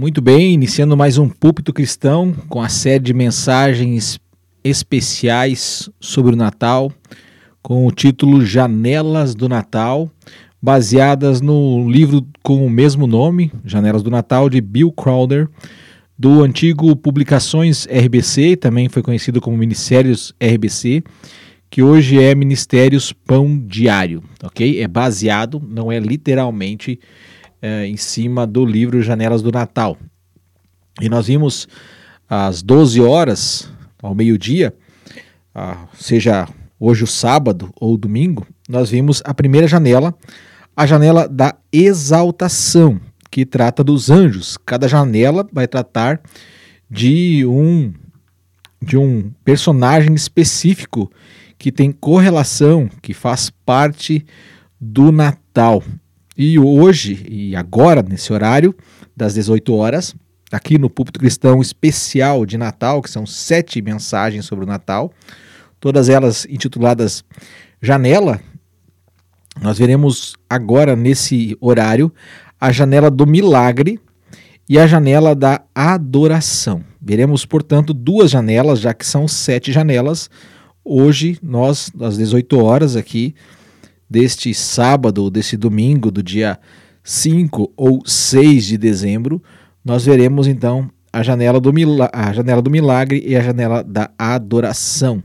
Muito 0.00 0.22
bem, 0.22 0.54
iniciando 0.54 0.96
mais 0.96 1.18
um 1.18 1.28
Púlpito 1.28 1.74
Cristão 1.74 2.32
com 2.48 2.62
a 2.62 2.70
série 2.70 3.04
de 3.04 3.12
mensagens 3.12 4.18
especiais 4.64 5.90
sobre 6.00 6.32
o 6.32 6.36
Natal, 6.36 6.90
com 7.60 7.86
o 7.86 7.92
título 7.92 8.42
Janelas 8.42 9.34
do 9.34 9.46
Natal, 9.46 10.10
baseadas 10.60 11.42
no 11.42 11.86
livro 11.86 12.26
com 12.42 12.64
o 12.64 12.70
mesmo 12.70 13.06
nome, 13.06 13.52
Janelas 13.62 14.02
do 14.02 14.10
Natal, 14.10 14.48
de 14.48 14.62
Bill 14.62 14.90
Crowder, 14.90 15.50
do 16.18 16.42
antigo 16.42 16.96
Publicações 16.96 17.84
RBC, 17.84 18.56
também 18.56 18.88
foi 18.88 19.02
conhecido 19.02 19.38
como 19.38 19.54
Ministérios 19.54 20.34
RBC, 20.42 21.04
que 21.68 21.82
hoje 21.82 22.18
é 22.18 22.34
Ministérios 22.34 23.12
Pão 23.12 23.62
Diário, 23.66 24.22
ok? 24.42 24.80
É 24.80 24.88
baseado, 24.88 25.62
não 25.68 25.92
é 25.92 25.98
literalmente 25.98 26.98
é, 27.60 27.86
em 27.86 27.96
cima 27.96 28.46
do 28.46 28.64
livro 28.64 29.02
Janelas 29.02 29.42
do 29.42 29.52
Natal. 29.52 29.96
E 31.00 31.08
nós 31.08 31.26
vimos 31.26 31.68
às 32.28 32.62
12 32.62 33.00
horas, 33.00 33.70
ao 34.02 34.14
meio-dia, 34.14 34.74
ah, 35.54 35.86
seja 35.94 36.48
hoje 36.78 37.04
o 37.04 37.06
sábado 37.06 37.72
ou 37.78 37.96
domingo, 37.96 38.46
nós 38.68 38.90
vimos 38.90 39.22
a 39.24 39.34
primeira 39.34 39.66
janela, 39.66 40.14
a 40.76 40.86
janela 40.86 41.28
da 41.28 41.54
exaltação, 41.72 43.00
que 43.30 43.44
trata 43.44 43.84
dos 43.84 44.10
anjos. 44.10 44.56
Cada 44.64 44.88
janela 44.88 45.46
vai 45.52 45.68
tratar 45.68 46.20
de 46.90 47.44
um 47.46 47.92
de 48.82 48.96
um 48.96 49.30
personagem 49.44 50.14
específico 50.14 51.12
que 51.58 51.70
tem 51.70 51.92
correlação, 51.92 52.88
que 53.02 53.12
faz 53.12 53.50
parte 53.50 54.24
do 54.80 55.12
Natal. 55.12 55.82
E 56.42 56.58
hoje 56.58 57.26
e 57.28 57.54
agora, 57.54 58.02
nesse 58.02 58.32
horário, 58.32 58.74
das 59.14 59.34
18 59.34 59.74
horas, 59.74 60.14
aqui 60.50 60.78
no 60.78 60.88
Púlpito 60.88 61.20
Cristão 61.20 61.60
Especial 61.60 62.46
de 62.46 62.56
Natal, 62.56 63.02
que 63.02 63.10
são 63.10 63.26
sete 63.26 63.82
mensagens 63.82 64.46
sobre 64.46 64.64
o 64.64 64.66
Natal, 64.66 65.12
todas 65.78 66.08
elas 66.08 66.46
intituladas 66.48 67.22
Janela, 67.82 68.40
nós 69.60 69.76
veremos 69.76 70.34
agora, 70.48 70.96
nesse 70.96 71.58
horário, 71.60 72.10
a 72.58 72.72
janela 72.72 73.10
do 73.10 73.26
milagre 73.26 74.00
e 74.66 74.78
a 74.78 74.86
janela 74.86 75.34
da 75.34 75.60
adoração. 75.74 76.82
Veremos, 77.02 77.44
portanto, 77.44 77.92
duas 77.92 78.30
janelas, 78.30 78.80
já 78.80 78.94
que 78.94 79.04
são 79.04 79.28
sete 79.28 79.72
janelas. 79.72 80.30
Hoje, 80.82 81.38
nós, 81.42 81.92
às 82.00 82.16
18 82.16 82.58
horas, 82.64 82.96
aqui, 82.96 83.34
deste 84.10 84.52
sábado, 84.52 85.30
desse 85.30 85.56
domingo, 85.56 86.10
do 86.10 86.22
dia 86.22 86.58
5 87.04 87.72
ou 87.76 88.02
6 88.04 88.66
de 88.66 88.76
dezembro, 88.76 89.40
nós 89.84 90.04
veremos 90.04 90.48
então 90.48 90.90
a 91.12 91.22
janela 91.22 91.60
do, 91.60 91.72
a 92.12 92.32
janela 92.32 92.60
do 92.60 92.70
milagre 92.70 93.22
e 93.24 93.36
a 93.36 93.40
janela 93.40 93.84
da 93.84 94.10
adoração. 94.18 95.22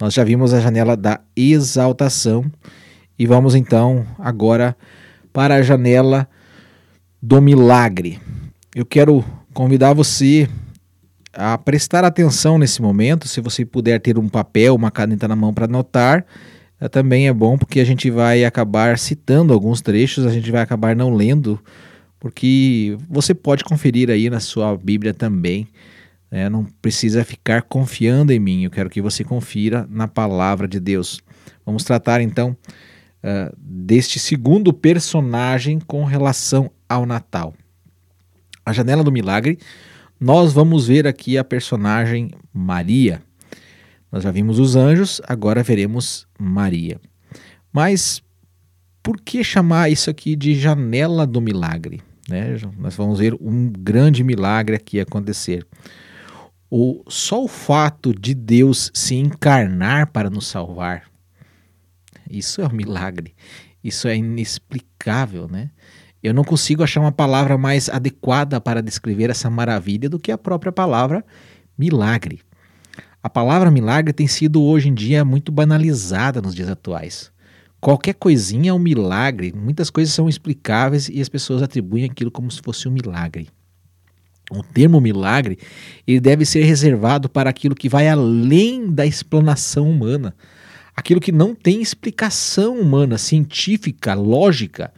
Nós 0.00 0.14
já 0.14 0.24
vimos 0.24 0.54
a 0.54 0.60
janela 0.60 0.96
da 0.96 1.20
exaltação 1.36 2.50
e 3.18 3.26
vamos 3.26 3.54
então 3.54 4.06
agora 4.18 4.76
para 5.32 5.56
a 5.56 5.62
janela 5.62 6.26
do 7.20 7.40
milagre. 7.40 8.18
Eu 8.74 8.84
quero 8.86 9.24
convidar 9.52 9.92
você 9.92 10.48
a 11.32 11.56
prestar 11.56 12.04
atenção 12.04 12.58
nesse 12.58 12.82
momento, 12.82 13.28
se 13.28 13.40
você 13.40 13.64
puder 13.64 14.00
ter 14.00 14.18
um 14.18 14.28
papel, 14.28 14.74
uma 14.74 14.90
caneta 14.90 15.28
na 15.28 15.36
mão 15.36 15.54
para 15.54 15.64
anotar, 15.64 16.26
também 16.88 17.28
é 17.28 17.32
bom 17.32 17.56
porque 17.56 17.80
a 17.80 17.84
gente 17.84 18.10
vai 18.10 18.44
acabar 18.44 18.98
citando 18.98 19.52
alguns 19.52 19.80
trechos, 19.80 20.26
a 20.26 20.32
gente 20.32 20.50
vai 20.50 20.62
acabar 20.62 20.96
não 20.96 21.14
lendo, 21.14 21.60
porque 22.18 22.96
você 23.08 23.34
pode 23.34 23.64
conferir 23.64 24.10
aí 24.10 24.28
na 24.28 24.40
sua 24.40 24.76
Bíblia 24.76 25.14
também. 25.14 25.68
Né? 26.30 26.48
Não 26.48 26.64
precisa 26.80 27.24
ficar 27.24 27.62
confiando 27.62 28.32
em 28.32 28.38
mim, 28.38 28.64
eu 28.64 28.70
quero 28.70 28.90
que 28.90 29.02
você 29.02 29.22
confira 29.22 29.86
na 29.90 30.08
palavra 30.08 30.66
de 30.66 30.80
Deus. 30.80 31.20
Vamos 31.64 31.84
tratar 31.84 32.20
então 32.20 32.56
uh, 33.22 33.54
deste 33.56 34.18
segundo 34.18 34.72
personagem 34.72 35.78
com 35.78 36.04
relação 36.04 36.70
ao 36.88 37.06
Natal. 37.06 37.54
A 38.64 38.72
janela 38.72 39.04
do 39.04 39.12
milagre, 39.12 39.58
nós 40.18 40.52
vamos 40.52 40.86
ver 40.86 41.06
aqui 41.06 41.36
a 41.36 41.44
personagem 41.44 42.30
Maria. 42.52 43.20
Nós 44.12 44.22
já 44.22 44.30
vimos 44.30 44.58
os 44.58 44.76
anjos, 44.76 45.22
agora 45.26 45.62
veremos 45.62 46.26
Maria. 46.38 47.00
Mas 47.72 48.22
por 49.02 49.18
que 49.18 49.42
chamar 49.42 49.88
isso 49.88 50.10
aqui 50.10 50.36
de 50.36 50.54
janela 50.54 51.26
do 51.26 51.40
milagre? 51.40 52.02
Né? 52.28 52.56
Nós 52.78 52.94
vamos 52.94 53.18
ver 53.18 53.34
um 53.40 53.72
grande 53.72 54.22
milagre 54.22 54.76
aqui 54.76 55.00
acontecer. 55.00 55.66
O, 56.70 57.02
só 57.08 57.42
o 57.42 57.48
fato 57.48 58.14
de 58.14 58.34
Deus 58.34 58.90
se 58.94 59.14
encarnar 59.14 60.12
para 60.12 60.30
nos 60.30 60.46
salvar, 60.46 61.04
isso 62.30 62.60
é 62.62 62.66
um 62.66 62.72
milagre. 62.72 63.34
Isso 63.82 64.08
é 64.08 64.16
inexplicável, 64.16 65.48
né? 65.48 65.70
Eu 66.22 66.32
não 66.32 66.44
consigo 66.44 66.84
achar 66.84 67.00
uma 67.00 67.10
palavra 67.10 67.58
mais 67.58 67.88
adequada 67.88 68.60
para 68.60 68.80
descrever 68.80 69.28
essa 69.28 69.50
maravilha 69.50 70.08
do 70.08 70.20
que 70.20 70.30
a 70.30 70.38
própria 70.38 70.70
palavra 70.70 71.24
milagre. 71.76 72.40
A 73.22 73.30
palavra 73.30 73.70
milagre 73.70 74.12
tem 74.12 74.26
sido 74.26 74.60
hoje 74.60 74.88
em 74.88 74.94
dia 74.94 75.24
muito 75.24 75.52
banalizada 75.52 76.42
nos 76.42 76.56
dias 76.56 76.68
atuais. 76.68 77.30
Qualquer 77.80 78.14
coisinha 78.14 78.70
é 78.70 78.74
um 78.74 78.80
milagre, 78.80 79.52
muitas 79.54 79.90
coisas 79.90 80.12
são 80.12 80.28
explicáveis 80.28 81.08
e 81.08 81.20
as 81.20 81.28
pessoas 81.28 81.62
atribuem 81.62 82.04
aquilo 82.04 82.32
como 82.32 82.50
se 82.50 82.60
fosse 82.60 82.88
um 82.88 82.90
milagre. 82.90 83.48
O 84.50 84.64
termo 84.64 85.00
milagre 85.00 85.56
ele 86.04 86.18
deve 86.18 86.44
ser 86.44 86.64
reservado 86.64 87.28
para 87.28 87.48
aquilo 87.48 87.76
que 87.76 87.88
vai 87.88 88.08
além 88.08 88.90
da 88.90 89.06
explanação 89.06 89.88
humana, 89.88 90.34
aquilo 90.96 91.20
que 91.20 91.30
não 91.30 91.54
tem 91.54 91.80
explicação 91.80 92.76
humana, 92.80 93.18
científica, 93.18 94.14
lógica. 94.14 94.92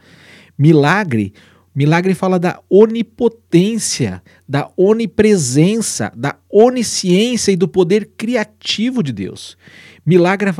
Milagre 0.57 1.31
Milagre 1.75 2.13
fala 2.13 2.39
da 2.39 2.61
onipotência, 2.69 4.23
da 4.47 4.71
onipresença, 4.77 6.09
da 6.15 6.37
onisciência 6.49 7.51
e 7.51 7.57
do 7.57 7.67
poder 7.67 8.11
criativo 8.15 9.03
de 9.03 9.11
Deus. 9.11 9.57
Milagre, 10.05 10.51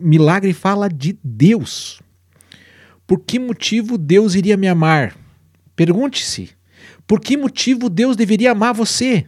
milagre 0.00 0.52
fala 0.52 0.88
de 0.88 1.16
Deus. 1.22 2.00
Por 3.06 3.20
que 3.20 3.38
motivo 3.38 3.96
Deus 3.96 4.34
iria 4.34 4.56
me 4.56 4.66
amar? 4.66 5.16
Pergunte-se. 5.76 6.50
Por 7.06 7.20
que 7.20 7.36
motivo 7.36 7.88
Deus 7.88 8.16
deveria 8.16 8.50
amar 8.50 8.74
você? 8.74 9.26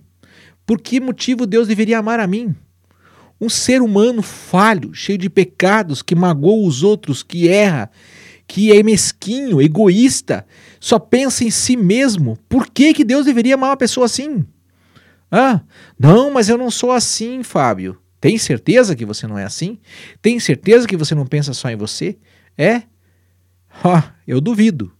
Por 0.66 0.80
que 0.80 0.98
motivo 0.98 1.46
Deus 1.46 1.68
deveria 1.68 1.98
amar 1.98 2.18
a 2.18 2.26
mim? 2.26 2.56
Um 3.40 3.48
ser 3.48 3.82
humano 3.82 4.20
falho, 4.20 4.92
cheio 4.92 5.18
de 5.18 5.30
pecados, 5.30 6.02
que 6.02 6.14
magoa 6.14 6.66
os 6.66 6.82
outros, 6.82 7.22
que 7.22 7.48
erra, 7.48 7.88
que 8.48 8.72
é 8.72 8.82
mesquinho, 8.82 9.60
egoísta, 9.60 10.46
só 10.80 10.98
pensa 10.98 11.44
em 11.44 11.50
si 11.50 11.76
mesmo. 11.76 12.38
Por 12.48 12.68
que, 12.68 12.94
que 12.94 13.04
Deus 13.04 13.26
deveria 13.26 13.54
amar 13.54 13.70
uma 13.70 13.76
pessoa 13.76 14.06
assim? 14.06 14.44
Ah, 15.30 15.60
não, 15.98 16.32
mas 16.32 16.48
eu 16.48 16.56
não 16.56 16.70
sou 16.70 16.92
assim, 16.92 17.42
Fábio. 17.42 17.98
Tem 18.20 18.38
certeza 18.38 18.96
que 18.96 19.04
você 19.04 19.26
não 19.26 19.38
é 19.38 19.44
assim? 19.44 19.78
Tem 20.22 20.38
certeza 20.40 20.86
que 20.86 20.96
você 20.96 21.14
não 21.14 21.26
pensa 21.26 21.52
só 21.52 21.68
em 21.68 21.76
você? 21.76 22.18
É? 22.56 22.82
Ah, 23.84 24.12
eu 24.26 24.40
duvido. 24.40 24.92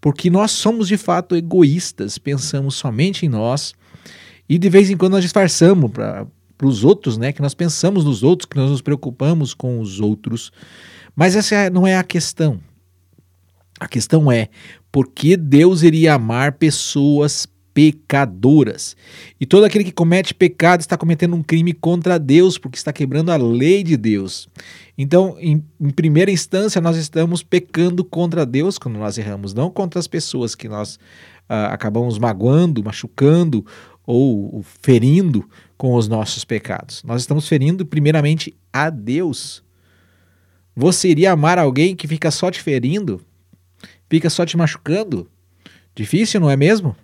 Porque 0.00 0.30
nós 0.30 0.50
somos 0.50 0.86
de 0.86 0.96
fato 0.96 1.34
egoístas, 1.34 2.18
pensamos 2.18 2.74
somente 2.74 3.26
em 3.26 3.28
nós 3.28 3.74
e 4.48 4.58
de 4.58 4.68
vez 4.68 4.90
em 4.90 4.96
quando 4.96 5.12
nós 5.12 5.22
disfarçamos 5.22 5.90
para 5.90 6.26
os 6.62 6.84
outros, 6.84 7.16
né? 7.16 7.32
Que 7.32 7.40
nós 7.40 7.54
pensamos 7.54 8.04
nos 8.04 8.22
outros, 8.22 8.46
que 8.46 8.56
nós 8.56 8.70
nos 8.70 8.82
preocupamos 8.82 9.54
com 9.54 9.80
os 9.80 10.00
outros. 10.00 10.52
Mas 11.16 11.34
essa 11.34 11.70
não 11.70 11.86
é 11.86 11.96
a 11.96 12.04
questão. 12.04 12.60
A 13.80 13.88
questão 13.88 14.30
é 14.30 14.48
por 14.94 15.08
que 15.08 15.36
Deus 15.36 15.82
iria 15.82 16.14
amar 16.14 16.52
pessoas 16.52 17.48
pecadoras? 17.74 18.96
E 19.40 19.44
todo 19.44 19.64
aquele 19.64 19.82
que 19.82 19.90
comete 19.90 20.32
pecado 20.32 20.82
está 20.82 20.96
cometendo 20.96 21.34
um 21.34 21.42
crime 21.42 21.72
contra 21.72 22.16
Deus, 22.16 22.56
porque 22.56 22.78
está 22.78 22.92
quebrando 22.92 23.32
a 23.32 23.36
lei 23.36 23.82
de 23.82 23.96
Deus. 23.96 24.48
Então, 24.96 25.36
em, 25.40 25.64
em 25.80 25.90
primeira 25.90 26.30
instância, 26.30 26.80
nós 26.80 26.96
estamos 26.96 27.42
pecando 27.42 28.04
contra 28.04 28.46
Deus 28.46 28.78
quando 28.78 28.96
nós 28.96 29.18
erramos, 29.18 29.52
não 29.52 29.68
contra 29.68 29.98
as 29.98 30.06
pessoas 30.06 30.54
que 30.54 30.68
nós 30.68 30.94
uh, 30.94 31.72
acabamos 31.72 32.16
magoando, 32.16 32.84
machucando 32.84 33.66
ou 34.06 34.64
ferindo 34.80 35.44
com 35.76 35.96
os 35.96 36.06
nossos 36.06 36.44
pecados. 36.44 37.02
Nós 37.02 37.22
estamos 37.22 37.48
ferindo 37.48 37.84
primeiramente 37.84 38.56
a 38.72 38.90
Deus. 38.90 39.60
Você 40.76 41.08
iria 41.08 41.32
amar 41.32 41.58
alguém 41.58 41.96
que 41.96 42.06
fica 42.06 42.30
só 42.30 42.48
te 42.48 42.62
ferindo? 42.62 43.20
Fica 44.14 44.30
só 44.30 44.46
te 44.46 44.56
machucando. 44.56 45.28
Difícil, 45.92 46.40
não 46.40 46.48
é 46.48 46.56
mesmo? 46.56 46.94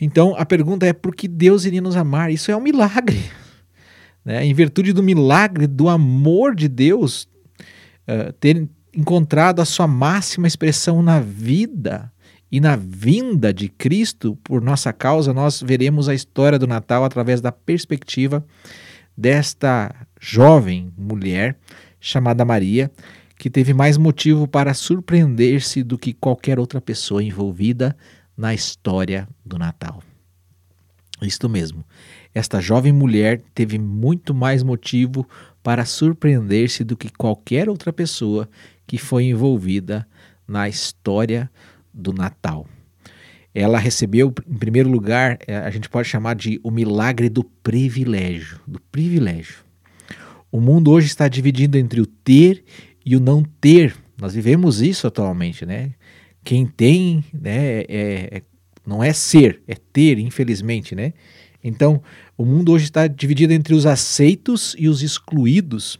Então 0.00 0.34
a 0.36 0.44
pergunta 0.44 0.84
é 0.84 0.92
por 0.92 1.14
que 1.14 1.28
Deus 1.28 1.64
iria 1.64 1.80
nos 1.80 1.94
amar? 1.94 2.32
Isso 2.32 2.50
é 2.50 2.56
um 2.56 2.60
milagre. 2.60 3.22
Né? 4.24 4.44
Em 4.44 4.52
virtude 4.52 4.92
do 4.92 5.04
milagre 5.04 5.68
do 5.68 5.88
amor 5.88 6.52
de 6.52 6.66
Deus, 6.66 7.28
uh, 8.08 8.32
ter 8.40 8.68
encontrado 8.92 9.62
a 9.62 9.64
sua 9.64 9.86
máxima 9.86 10.48
expressão 10.48 11.00
na 11.00 11.20
vida 11.20 12.12
E 12.50 12.58
na 12.58 12.74
vinda 12.74 13.54
de 13.54 13.68
Cristo, 13.68 14.36
por 14.42 14.60
nossa 14.60 14.92
causa, 14.92 15.32
nós 15.32 15.62
veremos 15.62 16.08
a 16.08 16.14
história 16.14 16.58
do 16.58 16.66
Natal 16.66 17.04
através 17.04 17.40
da 17.40 17.52
perspectiva 17.52 18.44
desta 19.16 19.94
jovem 20.20 20.92
mulher 20.98 21.56
chamada 22.00 22.44
Maria, 22.44 22.90
que 23.38 23.50
teve 23.50 23.74
mais 23.74 23.96
motivo 23.96 24.48
para 24.48 24.72
surpreender-se 24.74 25.82
do 25.82 25.98
que 25.98 26.12
qualquer 26.12 26.58
outra 26.58 26.80
pessoa 26.80 27.22
envolvida 27.22 27.96
na 28.36 28.54
história 28.54 29.28
do 29.44 29.58
Natal. 29.58 30.02
Isto 31.22 31.48
mesmo, 31.48 31.84
esta 32.34 32.60
jovem 32.60 32.92
mulher 32.92 33.40
teve 33.54 33.78
muito 33.78 34.34
mais 34.34 34.62
motivo 34.62 35.26
para 35.62 35.84
surpreender-se 35.84 36.84
do 36.84 36.96
que 36.96 37.10
qualquer 37.10 37.68
outra 37.68 37.92
pessoa 37.92 38.48
que 38.86 38.98
foi 38.98 39.24
envolvida 39.24 40.06
na 40.46 40.68
história 40.68 41.50
do 41.92 42.12
Natal. 42.12 42.66
Ela 43.54 43.78
recebeu, 43.78 44.32
em 44.46 44.58
primeiro 44.58 44.90
lugar, 44.90 45.38
é, 45.46 45.56
a 45.56 45.70
gente 45.70 45.88
pode 45.88 46.06
chamar 46.06 46.36
de 46.36 46.60
o 46.62 46.70
milagre 46.70 47.30
do 47.30 47.42
privilégio, 47.42 48.60
do 48.66 48.78
privilégio. 48.92 49.64
O 50.52 50.60
mundo 50.60 50.90
hoje 50.90 51.06
está 51.06 51.26
dividido 51.26 51.78
entre 51.78 52.00
o 52.00 52.06
ter 52.06 52.62
e 53.06 53.14
o 53.14 53.20
não 53.20 53.44
ter. 53.60 53.96
Nós 54.20 54.34
vivemos 54.34 54.82
isso 54.82 55.06
atualmente, 55.06 55.64
né? 55.64 55.92
Quem 56.42 56.66
tem, 56.66 57.24
né, 57.32 57.82
é, 57.82 58.28
é, 58.32 58.42
não 58.84 59.02
é 59.02 59.12
ser, 59.12 59.62
é 59.68 59.76
ter, 59.92 60.18
infelizmente, 60.18 60.96
né? 60.96 61.12
Então, 61.62 62.02
o 62.36 62.44
mundo 62.44 62.72
hoje 62.72 62.84
está 62.84 63.06
dividido 63.06 63.52
entre 63.52 63.74
os 63.74 63.86
aceitos 63.86 64.74
e 64.78 64.88
os 64.88 65.02
excluídos, 65.02 65.98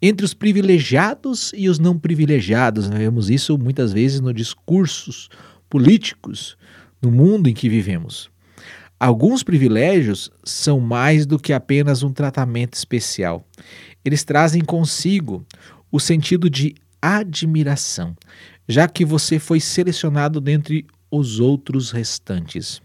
entre 0.00 0.24
os 0.24 0.34
privilegiados 0.34 1.52
e 1.54 1.68
os 1.68 1.78
não 1.78 1.98
privilegiados. 1.98 2.88
Nós 2.88 2.98
vemos 2.98 3.30
isso 3.30 3.58
muitas 3.58 3.92
vezes 3.92 4.20
nos 4.20 4.34
discursos 4.34 5.28
políticos 5.68 6.56
no 7.00 7.10
mundo 7.12 7.48
em 7.48 7.54
que 7.54 7.68
vivemos. 7.68 8.30
Alguns 8.98 9.42
privilégios 9.42 10.30
são 10.42 10.80
mais 10.80 11.26
do 11.26 11.38
que 11.38 11.52
apenas 11.52 12.02
um 12.02 12.10
tratamento 12.10 12.74
especial. 12.74 13.46
Eles 14.04 14.24
trazem 14.24 14.62
consigo 14.62 15.44
o 15.96 16.00
sentido 16.00 16.50
de 16.50 16.74
admiração, 17.00 18.14
já 18.68 18.86
que 18.86 19.02
você 19.02 19.38
foi 19.38 19.60
selecionado 19.60 20.42
dentre 20.42 20.86
os 21.10 21.40
outros 21.40 21.90
restantes. 21.90 22.82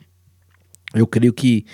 Eu 0.94 1.06
creio 1.06 1.34
que 1.34 1.66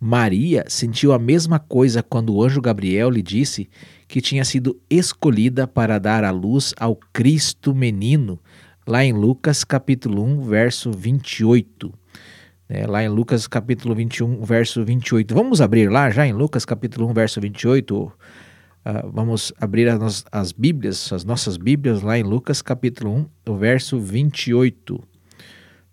Maria 0.00 0.64
sentiu 0.66 1.12
a 1.12 1.20
mesma 1.20 1.60
coisa 1.60 2.02
quando 2.02 2.34
o 2.34 2.42
anjo 2.42 2.60
Gabriel 2.60 3.10
lhe 3.10 3.22
disse 3.22 3.70
que 4.08 4.20
tinha 4.20 4.44
sido 4.44 4.76
escolhida 4.90 5.68
para 5.68 6.00
dar 6.00 6.24
à 6.24 6.32
luz 6.32 6.74
ao 6.76 6.96
Cristo 7.12 7.72
menino, 7.72 8.40
lá 8.84 9.04
em 9.04 9.12
Lucas 9.12 9.62
capítulo 9.62 10.24
1, 10.24 10.42
verso 10.42 10.90
28. 10.90 11.94
É, 12.68 12.88
lá 12.88 13.04
em 13.04 13.08
Lucas 13.08 13.46
capítulo 13.46 13.94
21, 13.94 14.42
verso 14.42 14.84
28. 14.84 15.32
Vamos 15.32 15.60
abrir 15.60 15.88
lá 15.88 16.10
já 16.10 16.26
em 16.26 16.32
Lucas 16.32 16.64
capítulo 16.64 17.08
1, 17.10 17.12
verso 17.12 17.40
28. 17.40 18.12
Uh, 18.84 19.08
vamos 19.12 19.52
abrir 19.60 19.88
as, 19.88 20.24
as 20.32 20.50
Bíblias, 20.50 21.12
as 21.12 21.24
nossas 21.24 21.56
Bíblias 21.56 22.02
lá 22.02 22.18
em 22.18 22.24
Lucas 22.24 22.60
capítulo 22.60 23.28
1, 23.46 23.52
o 23.52 23.56
verso 23.56 24.00
28. 24.00 25.02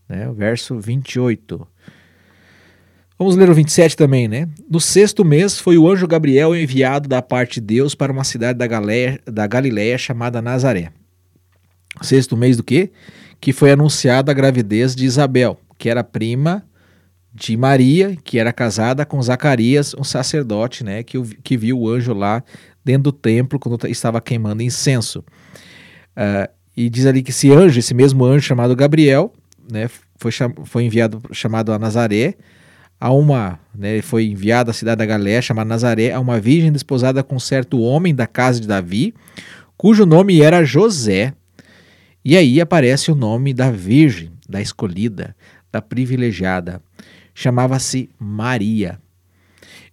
Né, 0.07 0.27
o 0.27 0.33
verso 0.33 0.79
28. 0.79 1.67
Vamos 3.21 3.35
ler 3.35 3.49
o 3.49 3.53
27 3.53 3.97
também, 3.97 4.29
né? 4.29 4.47
No 4.69 4.79
sexto 4.79 5.25
mês 5.25 5.59
foi 5.59 5.77
o 5.77 5.91
anjo 5.91 6.07
Gabriel 6.07 6.55
enviado 6.55 7.07
da 7.07 7.21
parte 7.21 7.59
de 7.59 7.67
Deus 7.67 7.93
para 7.93 8.13
uma 8.13 8.23
cidade 8.23 8.57
da, 8.57 8.65
Galileia, 8.65 9.19
da 9.25 9.45
Galileia 9.45 9.97
chamada 9.97 10.41
Nazaré. 10.41 10.91
Sexto 12.01 12.37
mês 12.37 12.55
do 12.55 12.63
quê? 12.63 12.91
Que 13.41 13.51
foi 13.51 13.71
anunciada 13.71 14.31
a 14.31 14.33
gravidez 14.33 14.95
de 14.95 15.05
Isabel, 15.05 15.59
que 15.77 15.89
era 15.89 16.01
prima 16.01 16.63
de 17.33 17.55
Maria, 17.57 18.17
que 18.23 18.39
era 18.39 18.53
casada 18.53 19.05
com 19.05 19.21
Zacarias, 19.21 19.93
um 19.93 20.03
sacerdote, 20.03 20.83
né? 20.83 21.03
Que, 21.03 21.21
que 21.43 21.57
viu 21.57 21.77
o 21.77 21.89
anjo 21.89 22.13
lá 22.13 22.41
dentro 22.83 23.03
do 23.03 23.11
templo 23.11 23.59
quando 23.59 23.87
estava 23.87 24.19
queimando 24.21 24.63
incenso. 24.63 25.23
Uh, 26.15 26.49
e 26.75 26.89
diz 26.89 27.05
ali 27.05 27.21
que 27.21 27.31
esse 27.31 27.51
anjo, 27.51 27.79
esse 27.79 27.93
mesmo 27.93 28.23
anjo 28.23 28.45
chamado 28.45 28.75
Gabriel, 28.75 29.33
né? 29.71 29.89
Foi, 30.17 30.31
foi 30.65 30.83
enviado, 30.83 31.21
chamado 31.31 31.71
a 31.71 31.79
Nazaré, 31.79 32.35
a 32.99 33.11
uma, 33.11 33.57
né, 33.73 34.01
foi 34.01 34.25
enviado 34.25 34.69
à 34.69 34.73
cidade 34.73 34.97
da 34.97 35.05
Galiléia, 35.05 35.41
chamada 35.41 35.69
Nazaré, 35.69 36.11
a 36.11 36.19
uma 36.19 36.39
virgem 36.39 36.71
desposada 36.71 37.23
com 37.23 37.39
certo 37.39 37.79
homem 37.79 38.13
da 38.13 38.27
casa 38.27 38.59
de 38.59 38.67
Davi, 38.67 39.13
cujo 39.77 40.05
nome 40.05 40.41
era 40.41 40.65
José. 40.65 41.33
E 42.25 42.35
aí 42.35 42.59
aparece 42.59 43.11
o 43.11 43.15
nome 43.15 43.53
da 43.53 43.71
virgem, 43.71 44.31
da 44.47 44.61
escolhida, 44.61 45.33
da 45.71 45.81
privilegiada. 45.81 46.81
Chamava-se 47.33 48.09
Maria. 48.19 48.99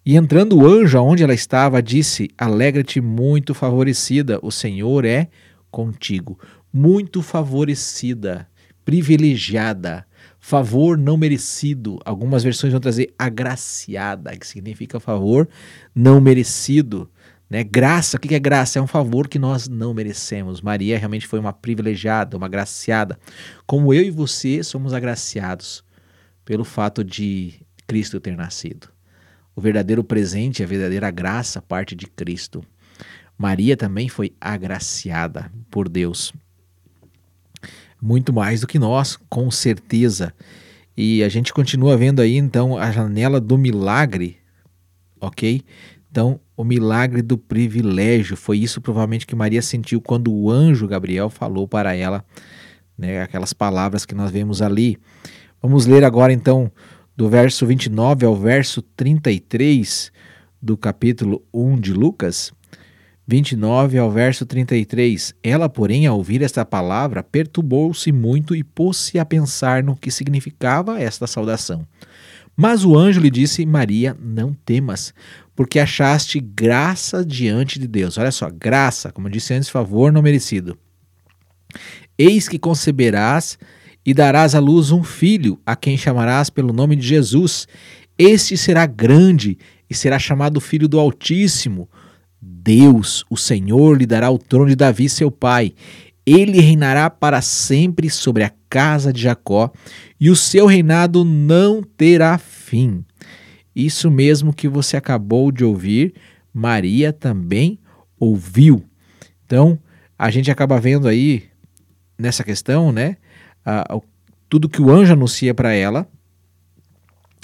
E 0.07 0.15
entrando 0.17 0.57
o 0.57 0.67
anjo 0.67 0.97
aonde 0.97 1.25
ela 1.25 1.35
estava, 1.35 1.83
disse: 1.83 2.31
Alegra-te, 2.39 3.01
muito 3.01 3.53
favorecida, 3.53 4.39
o 4.41 4.53
Senhor 4.53 5.05
é 5.05 5.29
contigo. 5.69 6.39
Muito 6.73 7.21
favorecida, 7.21 8.49
privilegiada 8.85 10.07
favor 10.47 10.97
não 10.97 11.17
merecido. 11.17 11.99
Algumas 12.05 12.45
versões 12.45 12.73
vão 12.73 12.81
trazer 12.81 13.13
agraciada, 13.19 14.37
que 14.37 14.47
significa 14.47 15.01
favor 15.01 15.49
não 15.93 16.21
merecido. 16.21 17.11
Né? 17.51 17.65
Graça, 17.65 18.17
o 18.17 18.21
que 18.21 18.33
é 18.33 18.39
graça? 18.39 18.79
É 18.79 18.83
um 18.83 18.87
favor 18.87 19.27
que 19.27 19.41
nós 19.41 19.67
não 19.67 19.93
merecemos. 19.93 20.61
Maria 20.61 20.99
realmente 20.99 21.27
foi 21.27 21.41
uma 21.41 21.53
privilegiada, 21.53 22.37
uma 22.37 22.47
agraciada. 22.47 23.19
Como 23.67 23.93
eu 23.93 24.05
e 24.05 24.11
você 24.11 24.63
somos 24.63 24.95
agraciados 24.95 25.83
pelo 26.45 26.63
fato 26.63 27.03
de 27.03 27.55
Cristo 27.89 28.21
ter 28.21 28.37
nascido. 28.37 28.96
O 29.57 29.61
verdadeiro 29.61 30.05
presente, 30.05 30.63
a 30.63 30.67
verdadeira 30.67 31.11
graça 31.11 31.61
parte 31.61 31.97
de 31.97 32.07
Cristo. 32.07 32.63
Maria 33.37 33.77
também 33.77 34.09
foi 34.09 34.33
agraciada 34.39 35.51
por 35.71 35.89
Deus 35.89 36.33
muito 38.01 38.33
mais 38.33 38.61
do 38.61 38.67
que 38.67 38.79
nós, 38.79 39.19
com 39.29 39.51
certeza. 39.51 40.33
E 40.97 41.23
a 41.23 41.29
gente 41.29 41.53
continua 41.53 41.97
vendo 41.97 42.21
aí 42.21 42.37
então 42.37 42.79
a 42.79 42.91
janela 42.91 43.41
do 43.41 43.59
milagre, 43.59 44.39
ok? 45.21 45.63
Então, 46.11 46.41
o 46.57 46.65
milagre 46.65 47.21
do 47.21 47.37
privilégio 47.37 48.37
foi 48.37 48.59
isso 48.59 48.81
provavelmente 48.81 49.27
que 49.27 49.35
Maria 49.35 49.61
sentiu 49.61 50.01
quando 50.01 50.33
o 50.33 50.51
anjo 50.51 50.87
Gabriel 50.87 51.29
falou 51.29 51.69
para 51.69 51.95
ela, 51.95 52.25
né, 52.97 53.23
aquelas 53.23 53.53
palavras 53.53 54.07
que 54.07 54.15
nós 54.15 54.31
vemos 54.31 54.63
ali. 54.63 54.97
Vamos 55.61 55.85
ler 55.85 56.05
agora 56.05 56.33
então 56.33 56.71
do 57.17 57.31
verso 57.31 57.67
29 57.67 58.27
ao 58.27 58.37
verso 58.37 58.83
33 58.83 60.13
do 60.61 60.77
capítulo 60.77 61.43
1 61.53 61.81
de 61.81 61.93
Lucas. 61.95 62.53
29 63.27 63.99
ao 63.99 64.11
verso 64.11 64.45
33. 64.45 65.35
Ela, 65.43 65.69
porém, 65.69 66.07
ao 66.07 66.19
ouvir 66.19 66.43
esta 66.43 66.65
palavra, 66.65 67.23
perturbou-se 67.23 68.13
muito 68.13 68.55
e 68.55 68.63
pôs-se 68.63 69.19
a 69.19 69.25
pensar 69.25 69.83
no 69.83 69.97
que 69.97 70.11
significava 70.11 71.01
esta 71.01 71.27
saudação. 71.27 71.87
Mas 72.55 72.85
o 72.85 72.97
anjo 72.97 73.21
lhe 73.21 73.31
disse: 73.31 73.65
Maria, 73.65 74.17
não 74.21 74.53
temas, 74.53 75.15
porque 75.57 75.79
achaste 75.79 76.39
graça 76.39 77.25
diante 77.25 77.79
de 77.79 77.89
Deus. 77.89 78.19
Olha 78.19 78.31
só, 78.31 78.51
graça, 78.51 79.11
como 79.11 79.31
disse 79.31 79.55
antes, 79.55 79.71
favor 79.71 80.13
não 80.13 80.23
merecido. 80.23 80.79
Eis 82.19 82.49
que 82.49 82.59
conceberás 82.59 83.59
e 84.07 84.15
darás 84.15 84.55
à 84.55 84.61
luz 84.61 84.93
um 84.93 85.03
filho, 85.03 85.59
a 85.67 85.75
quem 85.75 85.99
chamarás 85.99 86.49
pelo 86.49 86.73
nome 86.73 86.95
de 86.95 87.05
Jesus. 87.05 87.67
Este 88.17 88.57
será 88.57 88.87
grande 88.87 89.59
e 89.91 89.95
será 89.95 90.17
chamado 90.17 90.61
Filho 90.61 90.87
do 90.87 91.01
Altíssimo. 91.01 91.91
Deus, 92.41 93.25
o 93.29 93.37
Senhor, 93.37 93.99
lhe 93.99 94.07
dará 94.07 94.31
o 94.31 94.39
trono 94.39 94.69
de 94.69 94.77
Davi, 94.77 95.09
seu 95.09 95.29
pai. 95.29 95.75
Ele 96.25 96.61
reinará 96.61 97.11
para 97.11 97.43
sempre 97.43 98.09
sobre 98.09 98.45
a 98.45 98.53
casa 98.71 99.13
de 99.13 99.23
Jacó, 99.23 99.73
e 100.21 100.31
o 100.31 100.37
seu 100.37 100.67
reinado 100.67 101.25
não 101.25 101.83
terá 101.83 102.39
fim. 102.39 103.05
Isso 103.75 104.11
mesmo 104.11 104.53
que 104.53 104.69
você 104.69 104.97
acabou 104.97 105.51
de 105.51 105.65
ouvir, 105.65 106.15
Maria 106.55 107.13
também 107.13 107.79
ouviu. 108.19 108.85
Então, 109.45 109.79
a 110.19 110.31
gente 110.31 110.51
acaba 110.51 110.81
vendo 110.81 111.07
aí 111.07 111.45
nessa 112.19 112.43
questão, 112.43 112.91
né? 112.91 113.17
Tudo 114.49 114.69
que 114.69 114.81
o 114.81 114.91
anjo 114.91 115.13
anuncia 115.13 115.55
para 115.55 115.73
ela. 115.73 116.07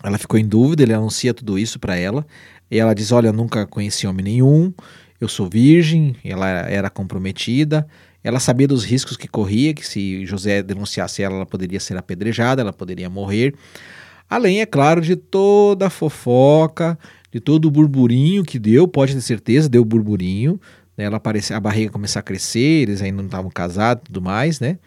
Ela 0.05 0.19
ficou 0.19 0.39
em 0.39 0.47
dúvida, 0.47 0.83
ele 0.83 0.93
anuncia 0.93 1.33
tudo 1.33 1.59
isso 1.59 1.79
para 1.79 1.97
ela. 1.97 2.27
E 2.71 2.79
ela 2.79 2.95
diz: 2.95 3.13
Olha, 3.13 3.29
eu 3.29 3.33
nunca 3.33 3.67
conheci 3.67 4.07
homem 4.07 4.25
nenhum, 4.25 4.73
eu 5.21 5.29
sou 5.29 5.49
virgem, 5.49 6.17
ela 6.25 6.49
era 6.49 6.91
comprometida, 6.91 7.87
ela 8.25 8.41
sabia 8.41 8.67
dos 8.67 8.85
riscos 8.85 9.17
que 9.17 9.29
corria, 9.29 9.75
que 9.75 9.87
se 9.87 10.25
José 10.27 10.63
denunciasse 10.63 11.23
ela, 11.23 11.37
ela 11.37 11.47
poderia 11.47 11.79
ser 11.79 11.97
apedrejada, 11.97 12.63
ela 12.63 12.73
poderia 12.73 13.11
morrer. 13.11 13.55
Além, 14.29 14.61
é 14.61 14.67
claro, 14.67 15.01
de 15.01 15.15
toda 15.15 15.87
a 15.87 15.91
fofoca, 15.91 16.99
de 17.31 17.41
todo 17.41 17.67
o 17.67 17.71
burburinho 17.71 18.43
que 18.43 18.59
deu, 18.59 18.89
pode 18.89 19.15
ter 19.15 19.21
certeza, 19.21 19.69
deu 19.69 19.85
burburinho. 19.85 20.61
Né? 20.97 21.05
Ela 21.05 21.19
apareceu, 21.19 21.57
a 21.57 21.61
barriga 21.61 21.91
começou 21.91 22.21
a 22.21 22.23
crescer, 22.23 22.83
eles 22.83 23.03
ainda 23.03 23.19
não 23.19 23.27
estavam 23.27 23.51
casados 23.51 24.03
e 24.03 24.07
tudo 24.07 24.23
mais, 24.23 24.61
né? 24.61 24.79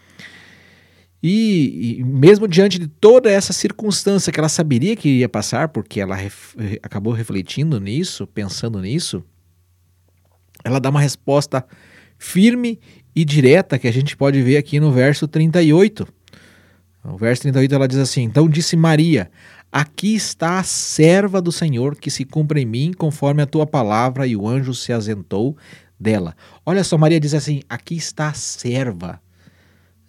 E, 1.27 1.97
e, 1.97 2.03
mesmo 2.03 2.47
diante 2.47 2.77
de 2.77 2.85
toda 2.85 3.31
essa 3.31 3.51
circunstância 3.51 4.31
que 4.31 4.39
ela 4.39 4.47
saberia 4.47 4.95
que 4.95 5.09
ia 5.09 5.27
passar, 5.27 5.69
porque 5.69 5.99
ela 5.99 6.13
ref, 6.13 6.53
acabou 6.83 7.11
refletindo 7.11 7.79
nisso, 7.79 8.27
pensando 8.27 8.79
nisso, 8.79 9.23
ela 10.63 10.79
dá 10.79 10.91
uma 10.91 11.01
resposta 11.01 11.65
firme 12.19 12.79
e 13.15 13.25
direta 13.25 13.79
que 13.79 13.87
a 13.87 13.91
gente 13.91 14.15
pode 14.15 14.39
ver 14.43 14.57
aqui 14.57 14.79
no 14.79 14.91
verso 14.91 15.27
38. 15.27 16.07
No 17.03 17.17
verso 17.17 17.41
38 17.41 17.73
ela 17.73 17.87
diz 17.87 17.97
assim: 17.97 18.21
Então 18.21 18.47
disse 18.47 18.77
Maria: 18.77 19.31
Aqui 19.71 20.13
está 20.13 20.59
a 20.59 20.63
serva 20.63 21.41
do 21.41 21.51
Senhor 21.51 21.95
que 21.95 22.11
se 22.11 22.23
cumpre 22.23 22.61
em 22.61 22.65
mim 22.67 22.93
conforme 22.95 23.41
a 23.41 23.47
tua 23.47 23.65
palavra, 23.65 24.27
e 24.27 24.35
o 24.35 24.47
anjo 24.47 24.75
se 24.75 24.93
asentou 24.93 25.57
dela. 25.99 26.35
Olha 26.63 26.83
só, 26.83 26.99
Maria 26.99 27.19
diz 27.19 27.33
assim: 27.33 27.63
Aqui 27.67 27.95
está 27.95 28.27
a 28.27 28.33
serva 28.35 29.24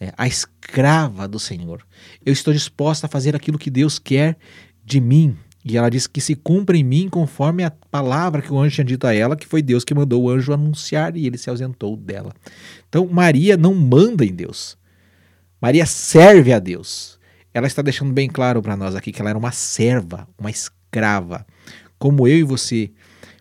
é, 0.00 0.12
a 0.17 0.26
escrava 0.26 1.26
do 1.26 1.38
Senhor. 1.38 1.83
Eu 2.25 2.33
estou 2.33 2.53
disposta 2.53 3.07
a 3.07 3.09
fazer 3.09 3.35
aquilo 3.35 3.59
que 3.59 3.71
Deus 3.71 3.99
quer 3.99 4.37
de 4.85 5.00
mim. 5.00 5.37
E 5.65 5.76
ela 5.76 5.91
diz 5.91 6.07
que 6.07 6.21
se 6.21 6.37
cumpra 6.37 6.76
em 6.76 6.85
mim 6.85 7.09
conforme 7.09 7.65
a 7.65 7.71
palavra 7.71 8.41
que 8.41 8.53
o 8.53 8.59
anjo 8.59 8.76
tinha 8.76 8.85
dito 8.85 9.07
a 9.07 9.12
ela, 9.12 9.35
que 9.35 9.47
foi 9.47 9.61
Deus 9.61 9.85
que 9.85 9.95
mandou 9.95 10.23
o 10.23 10.31
anjo 10.31 10.53
anunciar 10.53 11.17
e 11.17 11.26
ele 11.26 11.37
se 11.37 11.50
ausentou 11.50 11.97
dela. 11.97 12.33
Então 12.88 13.07
Maria 13.09 13.57
não 13.57 13.75
manda 13.75 14.25
em 14.25 14.33
Deus. 14.33 14.79
Maria 15.61 15.85
serve 15.85 16.53
a 16.53 16.61
Deus. 16.61 17.19
Ela 17.53 17.67
está 17.67 17.83
deixando 17.83 18.12
bem 18.12 18.29
claro 18.29 18.62
para 18.62 18.76
nós 18.76 18.95
aqui 18.95 19.11
que 19.11 19.21
ela 19.21 19.31
era 19.31 19.38
uma 19.38 19.50
serva, 19.50 20.29
uma 20.38 20.50
escrava. 20.50 21.45
Como 21.99 22.29
eu 22.29 22.37
e 22.37 22.43
você 22.45 22.93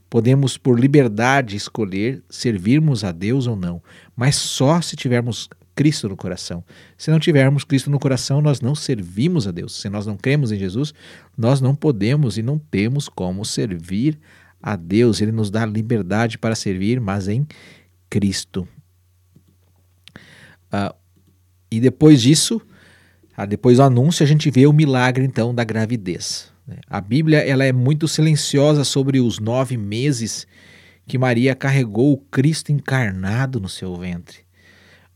podemos, 0.09 0.57
por 0.57 0.79
liberdade, 0.79 1.55
escolher 1.55 2.23
servirmos 2.29 3.03
a 3.03 3.11
Deus 3.11 3.45
ou 3.45 3.55
não, 3.55 3.83
mas 4.15 4.35
só 4.35 4.79
se 4.81 4.95
tivermos 4.95 5.49
Cristo 5.75 6.07
no 6.07 6.15
coração. 6.15 6.63
Se 6.97 7.11
não 7.11 7.19
tivermos 7.19 7.65
Cristo 7.65 7.91
no 7.91 7.99
coração, 7.99 8.41
nós 8.41 8.61
não 8.61 8.73
servimos 8.73 9.45
a 9.45 9.51
Deus. 9.51 9.79
Se 9.81 9.89
nós 9.89 10.05
não 10.05 10.15
cremos 10.15 10.51
em 10.51 10.57
Jesus, 10.57 10.93
nós 11.37 11.59
não 11.59 11.75
podemos 11.75 12.37
e 12.37 12.41
não 12.41 12.57
temos 12.57 13.09
como 13.09 13.43
servir 13.43 14.17
a 14.63 14.77
Deus. 14.77 15.21
Ele 15.21 15.33
nos 15.33 15.51
dá 15.51 15.65
liberdade 15.65 16.37
para 16.37 16.55
servir, 16.55 17.01
mas 17.01 17.27
em 17.27 17.45
Cristo. 18.09 18.65
Uh, 20.67 20.95
e 21.69 21.81
depois 21.81 22.21
disso, 22.21 22.61
uh, 23.37 23.45
depois 23.45 23.77
do 23.77 23.83
anúncio, 23.83 24.23
a 24.23 24.27
gente 24.27 24.49
vê 24.49 24.65
o 24.65 24.73
milagre 24.73 25.25
então 25.25 25.53
da 25.53 25.65
gravidez. 25.65 26.53
A 26.87 27.01
Bíblia 27.01 27.39
ela 27.39 27.65
é 27.65 27.73
muito 27.73 28.07
silenciosa 28.07 28.83
sobre 28.83 29.19
os 29.19 29.39
nove 29.39 29.77
meses 29.77 30.47
que 31.05 31.17
Maria 31.17 31.53
carregou 31.53 32.13
o 32.13 32.17
Cristo 32.17 32.71
encarnado 32.71 33.59
no 33.59 33.69
seu 33.69 33.95
ventre 33.95 34.44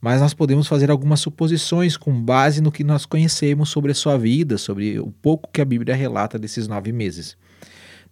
mas 0.01 0.21
nós 0.21 0.33
podemos 0.33 0.67
fazer 0.67 0.89
algumas 0.89 1.19
suposições 1.19 1.97
com 1.97 2.13
base 2.21 2.61
no 2.61 2.71
que 2.71 2.83
nós 2.83 3.05
conhecemos 3.05 3.69
sobre 3.69 3.91
a 3.91 3.95
sua 3.95 4.17
vida, 4.17 4.57
sobre 4.57 4.99
o 4.99 5.11
pouco 5.11 5.49
que 5.51 5.61
a 5.61 5.65
Bíblia 5.65 5.95
relata 5.95 6.39
desses 6.39 6.67
nove 6.67 6.91
meses. 6.91 7.35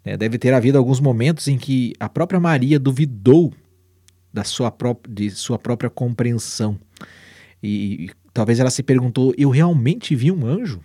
Né, 0.03 0.17
deve 0.17 0.37
ter 0.37 0.53
havido 0.53 0.77
alguns 0.77 0.99
momentos 0.99 1.47
em 1.47 1.57
que 1.57 1.93
a 1.99 2.09
própria 2.09 2.39
Maria 2.39 2.77
duvidou 2.77 3.53
da 4.33 4.43
sua 4.43 4.69
própria, 4.69 5.13
de 5.13 5.31
sua 5.31 5.57
própria 5.57 5.89
compreensão. 5.89 6.77
E, 7.63 8.05
e 8.05 8.09
talvez 8.33 8.59
ela 8.59 8.69
se 8.69 8.83
perguntou: 8.83 9.33
eu 9.37 9.49
realmente 9.49 10.13
vi 10.13 10.29
um 10.29 10.45
anjo? 10.45 10.81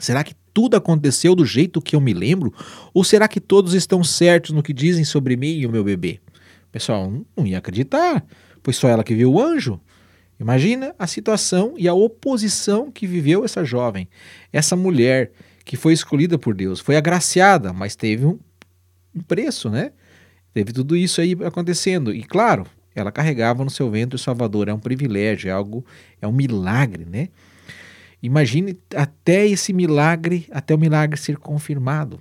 Será 0.00 0.24
que 0.24 0.34
tudo 0.52 0.76
aconteceu 0.76 1.36
do 1.36 1.46
jeito 1.46 1.80
que 1.80 1.94
eu 1.94 2.00
me 2.00 2.12
lembro? 2.12 2.52
Ou 2.92 3.04
será 3.04 3.28
que 3.28 3.40
todos 3.40 3.74
estão 3.74 4.02
certos 4.02 4.50
no 4.50 4.62
que 4.62 4.72
dizem 4.72 5.04
sobre 5.04 5.36
mim 5.36 5.52
e 5.58 5.66
o 5.66 5.70
meu 5.70 5.84
bebê? 5.84 6.20
Pessoal, 6.72 7.12
não 7.36 7.46
ia 7.46 7.58
acreditar 7.58 8.26
pois 8.64 8.76
só 8.76 8.88
ela 8.88 9.04
que 9.04 9.14
viu 9.14 9.30
o 9.30 9.40
anjo. 9.40 9.78
Imagina 10.40 10.94
a 10.98 11.06
situação 11.06 11.74
e 11.76 11.86
a 11.86 11.94
oposição 11.94 12.90
que 12.90 13.06
viveu 13.06 13.44
essa 13.44 13.62
jovem, 13.62 14.08
essa 14.52 14.74
mulher 14.74 15.30
que 15.64 15.76
foi 15.76 15.92
escolhida 15.92 16.36
por 16.36 16.54
Deus, 16.54 16.80
foi 16.80 16.96
agraciada, 16.96 17.72
mas 17.72 17.94
teve 17.94 18.26
um, 18.26 18.38
preço, 19.28 19.70
né? 19.70 19.92
Teve 20.52 20.72
tudo 20.72 20.96
isso 20.96 21.20
aí 21.20 21.36
acontecendo. 21.44 22.12
E 22.12 22.24
claro, 22.24 22.66
ela 22.94 23.12
carregava 23.12 23.62
no 23.62 23.70
seu 23.70 23.88
ventre 23.90 24.16
o 24.16 24.18
Salvador, 24.18 24.68
é 24.68 24.74
um 24.74 24.78
privilégio, 24.78 25.48
é 25.48 25.52
algo, 25.52 25.84
é 26.20 26.26
um 26.26 26.32
milagre, 26.32 27.04
né? 27.04 27.28
Imagine 28.22 28.78
até 28.96 29.46
esse 29.46 29.72
milagre, 29.72 30.48
até 30.50 30.74
o 30.74 30.78
milagre 30.78 31.20
ser 31.20 31.36
confirmado. 31.36 32.20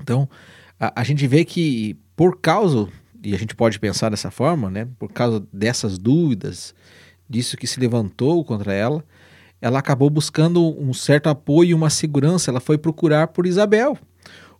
Então, 0.00 0.28
a, 0.78 1.00
a 1.00 1.04
gente 1.04 1.26
vê 1.26 1.44
que 1.44 1.96
por 2.16 2.40
causa 2.40 2.88
e 3.22 3.34
a 3.34 3.38
gente 3.38 3.54
pode 3.54 3.78
pensar 3.78 4.10
dessa 4.10 4.30
forma, 4.30 4.70
né, 4.70 4.88
por 4.98 5.10
causa 5.12 5.46
dessas 5.52 5.98
dúvidas, 5.98 6.74
disso 7.28 7.56
que 7.56 7.66
se 7.66 7.78
levantou 7.78 8.44
contra 8.44 8.72
ela, 8.74 9.04
ela 9.60 9.78
acabou 9.78 10.10
buscando 10.10 10.76
um 10.80 10.92
certo 10.92 11.28
apoio 11.28 11.70
e 11.70 11.74
uma 11.74 11.88
segurança. 11.88 12.50
Ela 12.50 12.58
foi 12.58 12.76
procurar 12.76 13.28
por 13.28 13.46
Isabel. 13.46 13.96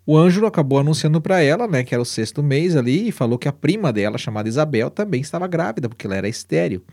O 0.07 0.17
anjo 0.17 0.47
acabou 0.47 0.79
anunciando 0.79 1.21
para 1.21 1.41
ela, 1.41 1.67
né, 1.67 1.83
que 1.83 1.93
era 1.93 2.01
o 2.01 2.07
sexto 2.07 2.43
mês 2.43 2.77
ali, 2.77 3.09
e 3.09 3.13
falou 3.13 3.37
que 3.37 3.49
a 3.49 3.53
prima 3.53 3.93
dela, 3.93 4.17
chamada 4.17 4.49
Isabel, 4.49 4.91
também 4.91 5.21
estava 5.21 5.47
grávida, 5.49 5.89
porque 5.89 6.07
ela 6.07 6.17
era 6.17 6.29
estéril. 6.29 6.85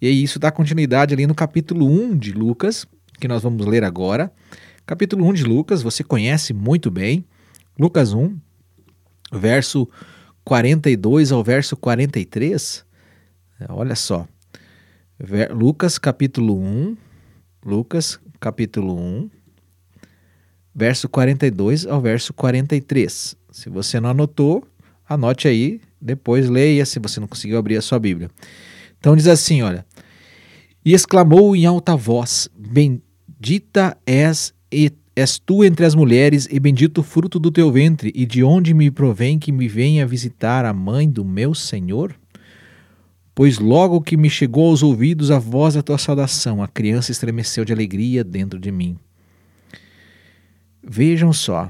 E 0.00 0.08
isso 0.08 0.38
dá 0.38 0.50
continuidade 0.50 1.14
ali 1.14 1.26
no 1.26 1.34
capítulo 1.34 1.86
1 1.86 2.16
de 2.16 2.32
Lucas, 2.32 2.86
que 3.20 3.28
nós 3.28 3.42
vamos 3.42 3.64
ler 3.66 3.84
agora. 3.84 4.32
Capítulo 4.86 5.26
1 5.26 5.32
de 5.34 5.44
Lucas, 5.44 5.82
você 5.82 6.02
conhece 6.02 6.52
muito 6.52 6.90
bem. 6.90 7.24
Lucas 7.78 8.12
1, 8.12 8.36
verso 9.32 9.88
42 10.48 11.30
ao 11.30 11.44
verso 11.44 11.76
43, 11.76 12.82
olha 13.68 13.94
só. 13.94 14.26
Lucas 15.50 15.98
capítulo 15.98 16.58
1, 16.58 16.96
Lucas 17.62 18.18
capítulo 18.40 18.98
1, 18.98 19.30
verso 20.74 21.06
42 21.06 21.86
ao 21.86 22.00
verso 22.00 22.32
43. 22.32 23.36
Se 23.50 23.68
você 23.68 24.00
não 24.00 24.08
anotou, 24.08 24.66
anote 25.06 25.46
aí, 25.46 25.82
depois 26.00 26.48
leia 26.48 26.86
se 26.86 26.98
você 26.98 27.20
não 27.20 27.28
conseguiu 27.28 27.58
abrir 27.58 27.76
a 27.76 27.82
sua 27.82 27.98
Bíblia. 27.98 28.30
Então 28.98 29.14
diz 29.14 29.26
assim, 29.26 29.60
olha: 29.60 29.84
E 30.82 30.94
exclamou 30.94 31.54
em 31.54 31.66
alta 31.66 31.94
voz: 31.94 32.48
Bendita 32.56 33.98
és 34.06 34.54
e 34.72 34.88
És 35.18 35.36
tu 35.36 35.64
entre 35.64 35.84
as 35.84 35.96
mulheres, 35.96 36.46
e 36.48 36.60
bendito 36.60 36.98
o 36.98 37.02
fruto 37.02 37.40
do 37.40 37.50
teu 37.50 37.72
ventre, 37.72 38.12
e 38.14 38.24
de 38.24 38.44
onde 38.44 38.72
me 38.72 38.88
provém 38.88 39.36
que 39.36 39.50
me 39.50 39.66
venha 39.66 40.06
visitar 40.06 40.64
a 40.64 40.72
mãe 40.72 41.10
do 41.10 41.24
meu 41.24 41.56
Senhor? 41.56 42.14
Pois 43.34 43.58
logo 43.58 44.00
que 44.00 44.16
me 44.16 44.30
chegou 44.30 44.68
aos 44.68 44.80
ouvidos 44.80 45.32
a 45.32 45.38
voz 45.40 45.74
da 45.74 45.82
tua 45.82 45.98
saudação, 45.98 46.62
a 46.62 46.68
criança 46.68 47.10
estremeceu 47.10 47.64
de 47.64 47.72
alegria 47.72 48.22
dentro 48.22 48.60
de 48.60 48.70
mim. 48.70 48.96
Vejam 50.80 51.32
só, 51.32 51.68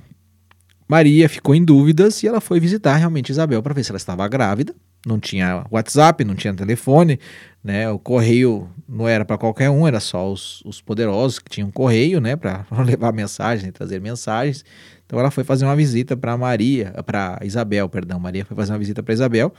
Maria 0.86 1.26
ficou 1.26 1.54
em 1.54 1.64
dúvidas 1.64 2.22
e 2.22 2.28
ela 2.28 2.42
foi 2.42 2.60
visitar 2.60 2.96
realmente 2.96 3.30
Isabel 3.30 3.62
para 3.62 3.72
ver 3.72 3.82
se 3.82 3.90
ela 3.90 3.96
estava 3.96 4.28
grávida 4.28 4.74
não 5.06 5.18
tinha 5.18 5.64
WhatsApp, 5.70 6.24
não 6.24 6.34
tinha 6.34 6.52
telefone, 6.54 7.18
né? 7.62 7.90
O 7.90 7.98
correio 7.98 8.68
não 8.88 9.06
era 9.06 9.24
para 9.24 9.38
qualquer 9.38 9.70
um, 9.70 9.86
era 9.86 10.00
só 10.00 10.30
os, 10.30 10.62
os 10.64 10.80
poderosos 10.80 11.38
que 11.38 11.50
tinham 11.50 11.70
correio, 11.70 12.20
né? 12.20 12.36
Para 12.36 12.64
levar 12.84 13.12
mensagens, 13.12 13.72
trazer 13.72 14.00
mensagens. 14.00 14.64
Então 15.06 15.18
ela 15.18 15.30
foi 15.30 15.44
fazer 15.44 15.64
uma 15.64 15.76
visita 15.76 16.16
para 16.16 16.36
Maria, 16.36 16.92
para 17.06 17.38
Isabel, 17.42 17.88
perdão, 17.88 18.20
Maria 18.20 18.44
foi 18.44 18.56
fazer 18.56 18.72
uma 18.72 18.78
visita 18.78 19.02
para 19.02 19.14
Isabel. 19.14 19.52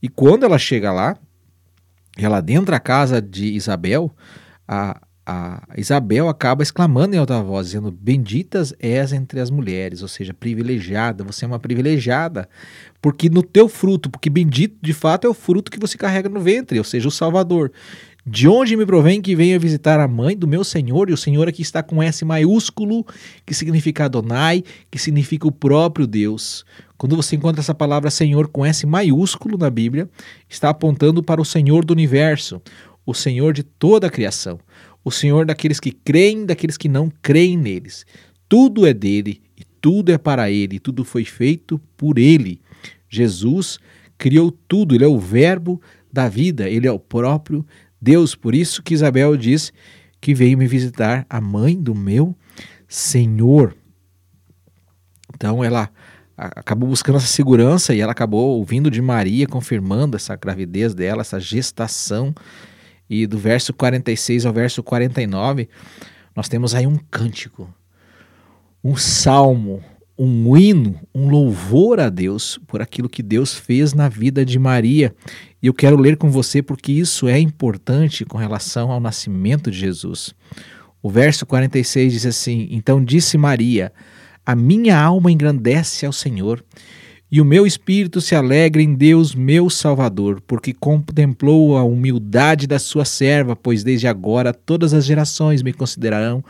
E 0.00 0.08
quando 0.08 0.44
ela 0.44 0.58
chega 0.58 0.92
lá, 0.92 1.16
ela 2.16 2.38
adentra 2.38 2.76
a 2.76 2.80
casa 2.80 3.20
de 3.20 3.46
Isabel, 3.52 4.14
a, 4.68 5.00
a 5.30 5.62
Isabel 5.76 6.28
acaba 6.28 6.60
exclamando 6.60 7.14
em 7.14 7.18
alta 7.18 7.40
voz, 7.40 7.66
dizendo: 7.66 7.92
Benditas 7.92 8.74
és 8.80 9.12
entre 9.12 9.38
as 9.38 9.48
mulheres, 9.48 10.02
ou 10.02 10.08
seja, 10.08 10.34
privilegiada, 10.34 11.22
você 11.22 11.44
é 11.44 11.48
uma 11.48 11.58
privilegiada, 11.60 12.48
porque 13.00 13.30
no 13.30 13.40
teu 13.40 13.68
fruto, 13.68 14.10
porque 14.10 14.28
bendito 14.28 14.76
de 14.82 14.92
fato 14.92 15.28
é 15.28 15.30
o 15.30 15.34
fruto 15.34 15.70
que 15.70 15.78
você 15.78 15.96
carrega 15.96 16.28
no 16.28 16.40
ventre, 16.40 16.78
ou 16.78 16.84
seja, 16.84 17.06
o 17.06 17.12
Salvador. 17.12 17.70
De 18.26 18.46
onde 18.48 18.76
me 18.76 18.84
provém 18.84 19.22
que 19.22 19.34
venha 19.34 19.58
visitar 19.58 19.98
a 19.98 20.06
mãe 20.06 20.36
do 20.36 20.48
meu 20.48 20.64
Senhor, 20.64 21.08
e 21.08 21.12
o 21.12 21.16
Senhor 21.16 21.48
aqui 21.48 21.62
está 21.62 21.82
com 21.82 22.02
S 22.02 22.24
maiúsculo, 22.24 23.06
que 23.46 23.54
significa 23.54 24.06
Adonai, 24.06 24.64
que 24.90 24.98
significa 24.98 25.46
o 25.46 25.52
próprio 25.52 26.06
Deus. 26.06 26.64
Quando 26.98 27.16
você 27.16 27.36
encontra 27.36 27.60
essa 27.60 27.74
palavra 27.74 28.10
Senhor 28.10 28.48
com 28.48 28.66
S 28.66 28.84
maiúsculo 28.84 29.56
na 29.56 29.70
Bíblia, 29.70 30.08
está 30.48 30.68
apontando 30.68 31.22
para 31.22 31.40
o 31.40 31.44
Senhor 31.44 31.84
do 31.84 31.92
universo, 31.92 32.60
o 33.06 33.14
Senhor 33.14 33.54
de 33.54 33.62
toda 33.62 34.08
a 34.08 34.10
criação 34.10 34.60
o 35.04 35.10
Senhor 35.10 35.46
daqueles 35.46 35.80
que 35.80 35.92
creem, 35.92 36.44
daqueles 36.44 36.76
que 36.76 36.88
não 36.88 37.10
creem 37.22 37.56
neles. 37.56 38.04
Tudo 38.48 38.86
é 38.86 38.92
dele 38.92 39.40
e 39.56 39.64
tudo 39.80 40.12
é 40.12 40.18
para 40.18 40.50
ele, 40.50 40.78
tudo 40.78 41.04
foi 41.04 41.24
feito 41.24 41.80
por 41.96 42.18
ele. 42.18 42.60
Jesus 43.08 43.78
criou 44.18 44.50
tudo, 44.50 44.94
ele 44.94 45.04
é 45.04 45.08
o 45.08 45.18
verbo 45.18 45.80
da 46.12 46.28
vida, 46.28 46.68
ele 46.68 46.86
é 46.86 46.92
o 46.92 46.98
próprio 46.98 47.64
Deus. 48.00 48.34
Por 48.34 48.54
isso 48.54 48.82
que 48.82 48.94
Isabel 48.94 49.36
diz 49.36 49.72
que 50.20 50.34
veio 50.34 50.58
me 50.58 50.66
visitar 50.66 51.26
a 51.28 51.40
mãe 51.40 51.80
do 51.80 51.94
meu 51.94 52.36
Senhor. 52.86 53.74
Então 55.34 55.64
ela 55.64 55.90
acabou 56.36 56.88
buscando 56.88 57.16
essa 57.16 57.26
segurança 57.26 57.94
e 57.94 58.00
ela 58.00 58.12
acabou 58.12 58.58
ouvindo 58.58 58.90
de 58.90 59.00
Maria, 59.00 59.46
confirmando 59.46 60.16
essa 60.16 60.36
gravidez 60.36 60.94
dela, 60.94 61.20
essa 61.20 61.38
gestação 61.38 62.34
E 63.10 63.26
do 63.26 63.36
verso 63.36 63.74
46 63.74 64.46
ao 64.46 64.52
verso 64.52 64.84
49, 64.84 65.68
nós 66.34 66.48
temos 66.48 66.76
aí 66.76 66.86
um 66.86 66.96
cântico, 67.10 67.68
um 68.84 68.96
salmo, 68.96 69.82
um 70.16 70.56
hino, 70.56 71.00
um 71.12 71.28
louvor 71.28 71.98
a 71.98 72.08
Deus 72.08 72.60
por 72.68 72.80
aquilo 72.80 73.08
que 73.08 73.20
Deus 73.20 73.52
fez 73.52 73.92
na 73.92 74.08
vida 74.08 74.44
de 74.44 74.60
Maria. 74.60 75.12
E 75.60 75.66
eu 75.66 75.74
quero 75.74 75.96
ler 75.96 76.16
com 76.16 76.30
você 76.30 76.62
porque 76.62 76.92
isso 76.92 77.26
é 77.26 77.40
importante 77.40 78.24
com 78.24 78.38
relação 78.38 78.92
ao 78.92 79.00
nascimento 79.00 79.72
de 79.72 79.78
Jesus. 79.78 80.32
O 81.02 81.10
verso 81.10 81.44
46 81.44 82.12
diz 82.12 82.26
assim: 82.26 82.68
Então 82.70 83.02
disse 83.02 83.36
Maria: 83.36 83.92
A 84.46 84.54
minha 84.54 84.96
alma 84.96 85.32
engrandece 85.32 86.06
ao 86.06 86.12
Senhor 86.12 86.62
e 87.32 87.40
o 87.40 87.44
meu 87.44 87.64
espírito 87.64 88.20
se 88.20 88.34
alegra 88.34 88.82
em 88.82 88.92
Deus, 88.92 89.34
meu 89.34 89.70
Salvador, 89.70 90.42
porque 90.46 90.72
contemplou 90.72 91.76
a 91.76 91.84
humildade 91.84 92.66
da 92.66 92.78
sua 92.78 93.04
serva, 93.04 93.54
pois 93.54 93.84
desde 93.84 94.08
agora 94.08 94.52
todas 94.52 94.92
as 94.92 95.04
gerações 95.04 95.62
me 95.62 95.72
considerarão 95.72 96.42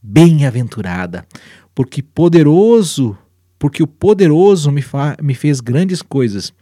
bem-aventurada, 0.00 1.26
porque 1.74 2.00
poderoso, 2.00 3.18
porque 3.58 3.82
o 3.82 3.88
poderoso 3.88 4.70
me, 4.70 4.84
me 5.20 5.34
fez 5.34 5.60
grandes 5.60 6.00
coisas. 6.00 6.52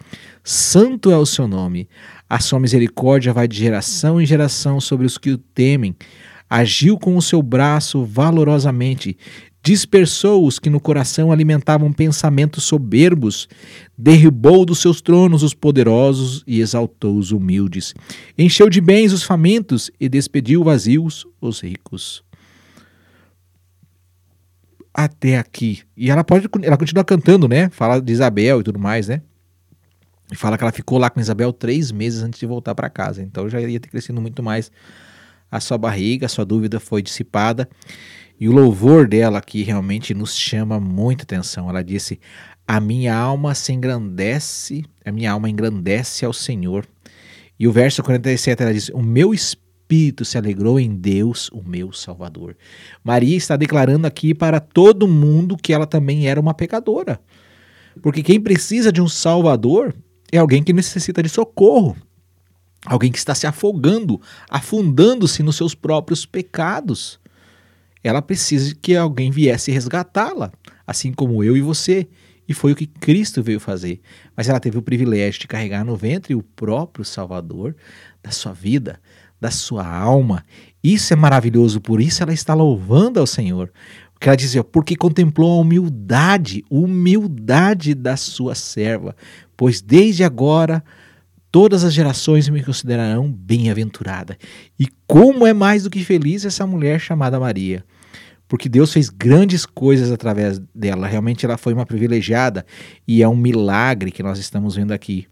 Santo 0.42 1.10
é 1.10 1.16
o 1.18 1.26
seu 1.26 1.46
nome. 1.46 1.86
A 2.28 2.40
sua 2.40 2.58
misericórdia 2.58 3.34
vai 3.34 3.46
de 3.46 3.58
geração 3.58 4.20
em 4.20 4.24
geração 4.24 4.80
sobre 4.80 5.06
os 5.06 5.18
que 5.18 5.30
o 5.30 5.38
temem. 5.38 5.94
Agiu 6.48 6.98
com 6.98 7.14
o 7.16 7.22
seu 7.22 7.42
braço 7.42 8.02
valorosamente 8.02 9.16
dispersou 9.68 10.46
os 10.46 10.58
que 10.58 10.70
no 10.70 10.80
coração 10.80 11.30
alimentavam 11.30 11.92
pensamentos 11.92 12.64
soberbos, 12.64 13.46
derribou 13.98 14.64
dos 14.64 14.78
seus 14.78 15.02
tronos 15.02 15.42
os 15.42 15.52
poderosos 15.52 16.42
e 16.46 16.60
exaltou 16.60 17.18
os 17.18 17.32
humildes, 17.32 17.92
encheu 18.38 18.70
de 18.70 18.80
bens 18.80 19.12
os 19.12 19.22
famintos 19.22 19.90
e 20.00 20.08
despediu 20.08 20.64
vazios 20.64 21.26
os 21.38 21.60
ricos. 21.60 22.24
Até 24.94 25.36
aqui. 25.36 25.82
E 25.94 26.10
ela 26.10 26.24
pode, 26.24 26.48
ela 26.62 26.78
continua 26.78 27.04
cantando, 27.04 27.46
né? 27.46 27.68
Fala 27.68 28.00
de 28.00 28.10
Isabel 28.10 28.60
e 28.60 28.64
tudo 28.64 28.78
mais, 28.78 29.06
né? 29.08 29.20
E 30.32 30.34
fala 30.34 30.56
que 30.56 30.64
ela 30.64 30.72
ficou 30.72 30.96
lá 30.96 31.10
com 31.10 31.20
Isabel 31.20 31.52
três 31.52 31.92
meses 31.92 32.22
antes 32.22 32.40
de 32.40 32.46
voltar 32.46 32.74
para 32.74 32.88
casa. 32.88 33.22
Então 33.22 33.50
já 33.50 33.60
iria 33.60 33.78
ter 33.78 33.90
crescido 33.90 34.18
muito 34.18 34.42
mais 34.42 34.72
a 35.50 35.60
sua 35.60 35.76
barriga, 35.76 36.24
a 36.24 36.28
sua 36.28 36.44
dúvida 36.46 36.80
foi 36.80 37.02
dissipada. 37.02 37.68
E 38.40 38.48
o 38.48 38.52
louvor 38.52 39.08
dela 39.08 39.38
aqui 39.38 39.62
realmente 39.62 40.14
nos 40.14 40.36
chama 40.36 40.78
muita 40.78 41.24
atenção. 41.24 41.68
Ela 41.68 41.82
disse: 41.82 42.20
A 42.66 42.78
minha 42.78 43.14
alma 43.16 43.54
se 43.54 43.72
engrandece, 43.72 44.84
a 45.04 45.10
minha 45.10 45.32
alma 45.32 45.50
engrandece 45.50 46.24
ao 46.24 46.32
Senhor. 46.32 46.86
E 47.58 47.66
o 47.66 47.72
verso 47.72 48.02
47 48.02 48.62
ela 48.62 48.72
diz: 48.72 48.90
O 48.90 49.02
meu 49.02 49.34
espírito 49.34 50.24
se 50.24 50.38
alegrou 50.38 50.78
em 50.78 50.94
Deus, 50.94 51.48
o 51.48 51.62
meu 51.64 51.92
Salvador. 51.92 52.56
Maria 53.02 53.36
está 53.36 53.56
declarando 53.56 54.06
aqui 54.06 54.32
para 54.32 54.60
todo 54.60 55.08
mundo 55.08 55.56
que 55.56 55.72
ela 55.72 55.86
também 55.86 56.28
era 56.28 56.40
uma 56.40 56.54
pecadora. 56.54 57.20
Porque 58.00 58.22
quem 58.22 58.40
precisa 58.40 58.92
de 58.92 59.02
um 59.02 59.08
Salvador 59.08 59.92
é 60.30 60.38
alguém 60.38 60.62
que 60.62 60.72
necessita 60.72 61.20
de 61.24 61.28
socorro. 61.28 61.96
Alguém 62.86 63.10
que 63.10 63.18
está 63.18 63.34
se 63.34 63.48
afogando, 63.48 64.20
afundando-se 64.48 65.42
nos 65.42 65.56
seus 65.56 65.74
próprios 65.74 66.24
pecados 66.24 67.18
ela 68.02 68.22
precisa 68.22 68.74
que 68.80 68.96
alguém 68.96 69.30
viesse 69.30 69.70
resgatá-la, 69.70 70.52
assim 70.86 71.12
como 71.12 71.42
eu 71.42 71.56
e 71.56 71.60
você. 71.60 72.08
E 72.48 72.54
foi 72.54 72.72
o 72.72 72.76
que 72.76 72.86
Cristo 72.86 73.42
veio 73.42 73.60
fazer. 73.60 74.00
Mas 74.36 74.48
ela 74.48 74.58
teve 74.58 74.78
o 74.78 74.82
privilégio 74.82 75.40
de 75.40 75.46
carregar 75.46 75.84
no 75.84 75.96
ventre 75.96 76.34
o 76.34 76.42
próprio 76.42 77.04
Salvador 77.04 77.76
da 78.22 78.30
sua 78.30 78.52
vida, 78.52 78.98
da 79.38 79.50
sua 79.50 79.86
alma. 79.86 80.44
Isso 80.82 81.12
é 81.12 81.16
maravilhoso, 81.16 81.80
por 81.80 82.00
isso 82.00 82.22
ela 82.22 82.32
está 82.32 82.54
louvando 82.54 83.20
ao 83.20 83.26
Senhor. 83.26 83.70
Porque 84.12 84.28
ela 84.28 84.36
dizia, 84.36 84.64
porque 84.64 84.96
contemplou 84.96 85.58
a 85.58 85.60
humildade, 85.60 86.64
humildade 86.70 87.94
da 87.94 88.16
sua 88.16 88.54
serva, 88.54 89.14
pois 89.56 89.80
desde 89.80 90.24
agora 90.24 90.82
todas 91.50 91.84
as 91.84 91.92
gerações 91.94 92.48
me 92.48 92.62
considerarão 92.62 93.30
bem-aventurada. 93.30 94.36
E 94.78 94.86
como 95.06 95.46
é 95.46 95.52
mais 95.52 95.82
do 95.82 95.90
que 95.90 96.04
feliz 96.04 96.44
essa 96.44 96.66
mulher 96.66 97.00
chamada 97.00 97.40
Maria. 97.40 97.84
Porque 98.46 98.68
Deus 98.68 98.92
fez 98.92 99.10
grandes 99.10 99.66
coisas 99.66 100.10
através 100.10 100.58
dela. 100.74 101.06
Realmente 101.06 101.44
ela 101.44 101.58
foi 101.58 101.74
uma 101.74 101.84
privilegiada 101.84 102.64
e 103.06 103.22
é 103.22 103.28
um 103.28 103.36
milagre 103.36 104.10
que 104.10 104.22
nós 104.22 104.38
estamos 104.38 104.74
vendo 104.74 104.92
aqui. 104.92 105.26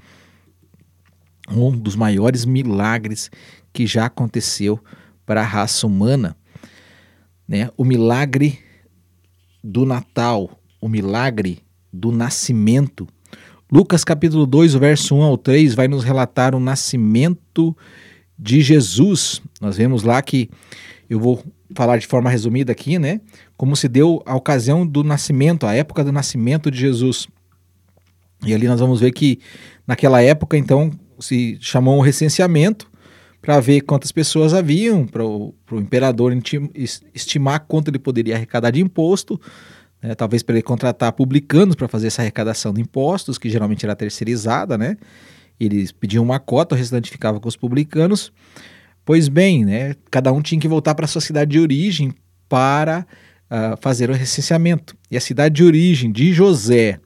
Um 1.48 1.70
dos 1.70 1.96
maiores 1.96 2.44
milagres 2.44 3.31
que 3.72 3.87
já 3.87 4.07
aconteceu 4.07 4.79
para 5.24 5.40
a 5.40 5.44
raça 5.44 5.87
humana, 5.87 6.37
né? 7.48 7.70
O 7.76 7.85
milagre 7.85 8.59
do 9.62 9.87
Natal, 9.87 10.61
o 10.81 10.88
milagre 10.88 11.61
do 11.92 12.12
nascimento 12.12 13.07
Lucas 13.70 14.05
capítulo 14.05 14.46
2, 14.46 14.76
o 14.76 14.79
verso 14.79 15.16
1 15.16 15.22
ao 15.22 15.37
3 15.37 15.74
vai 15.74 15.88
nos 15.88 16.05
relatar 16.05 16.55
o 16.55 16.61
nascimento 16.61 17.76
de 18.38 18.61
Jesus. 18.61 19.42
Nós 19.61 19.76
vemos 19.76 20.05
lá 20.05 20.22
que 20.22 20.48
eu 21.11 21.18
vou 21.18 21.42
falar 21.74 21.98
de 21.98 22.07
forma 22.07 22.31
resumida 22.31 22.70
aqui, 22.70 22.96
né? 22.96 23.20
Como 23.57 23.74
se 23.74 23.88
deu 23.88 24.22
a 24.24 24.37
ocasião 24.37 24.87
do 24.87 25.02
nascimento, 25.02 25.66
a 25.66 25.74
época 25.74 26.05
do 26.05 26.12
nascimento 26.12 26.70
de 26.70 26.79
Jesus. 26.79 27.26
E 28.44 28.55
ali 28.55 28.68
nós 28.68 28.79
vamos 28.79 29.00
ver 29.00 29.11
que 29.11 29.40
naquela 29.85 30.22
época, 30.22 30.57
então, 30.57 30.92
se 31.18 31.59
chamou 31.61 31.98
um 31.98 32.02
recenseamento 32.02 32.88
para 33.42 33.59
ver 33.59 33.81
quantas 33.81 34.12
pessoas 34.12 34.55
haviam, 34.55 35.07
para 35.07 35.24
o 35.24 35.55
imperador 35.72 36.33
estimar 37.12 37.61
quanto 37.66 37.88
ele 37.88 37.98
poderia 37.98 38.37
arrecadar 38.37 38.70
de 38.70 38.81
imposto 38.81 39.40
né? 40.02 40.14
talvez 40.14 40.42
para 40.42 40.54
ele 40.54 40.62
contratar 40.62 41.12
publicanos 41.12 41.74
para 41.74 41.88
fazer 41.88 42.09
essa 42.09 42.22
arrecadação 42.22 42.72
de 42.72 42.80
impostos, 42.80 43.38
que 43.38 43.48
geralmente 43.48 43.85
era 43.85 43.96
terceirizada, 43.96 44.76
né? 44.76 44.96
Eles 45.59 45.90
pediam 45.90 46.22
uma 46.22 46.38
cota, 46.38 46.74
o 46.74 46.78
restante 46.78 47.11
ficava 47.11 47.40
com 47.40 47.48
os 47.48 47.56
publicanos. 47.56 48.32
Pois 49.04 49.28
bem, 49.28 49.64
né, 49.64 49.94
cada 50.11 50.32
um 50.32 50.42
tinha 50.42 50.61
que 50.61 50.68
voltar 50.68 50.94
para 50.94 51.06
sua 51.06 51.20
cidade 51.20 51.52
de 51.52 51.61
origem 51.61 52.12
para 52.48 53.06
uh, 53.50 53.76
fazer 53.80 54.11
o 54.11 54.12
recenseamento. 54.12 54.96
E 55.11 55.16
a 55.16 55.20
cidade 55.20 55.54
de 55.54 55.64
origem 55.64 56.11
de 56.11 56.32
José, 56.32 56.98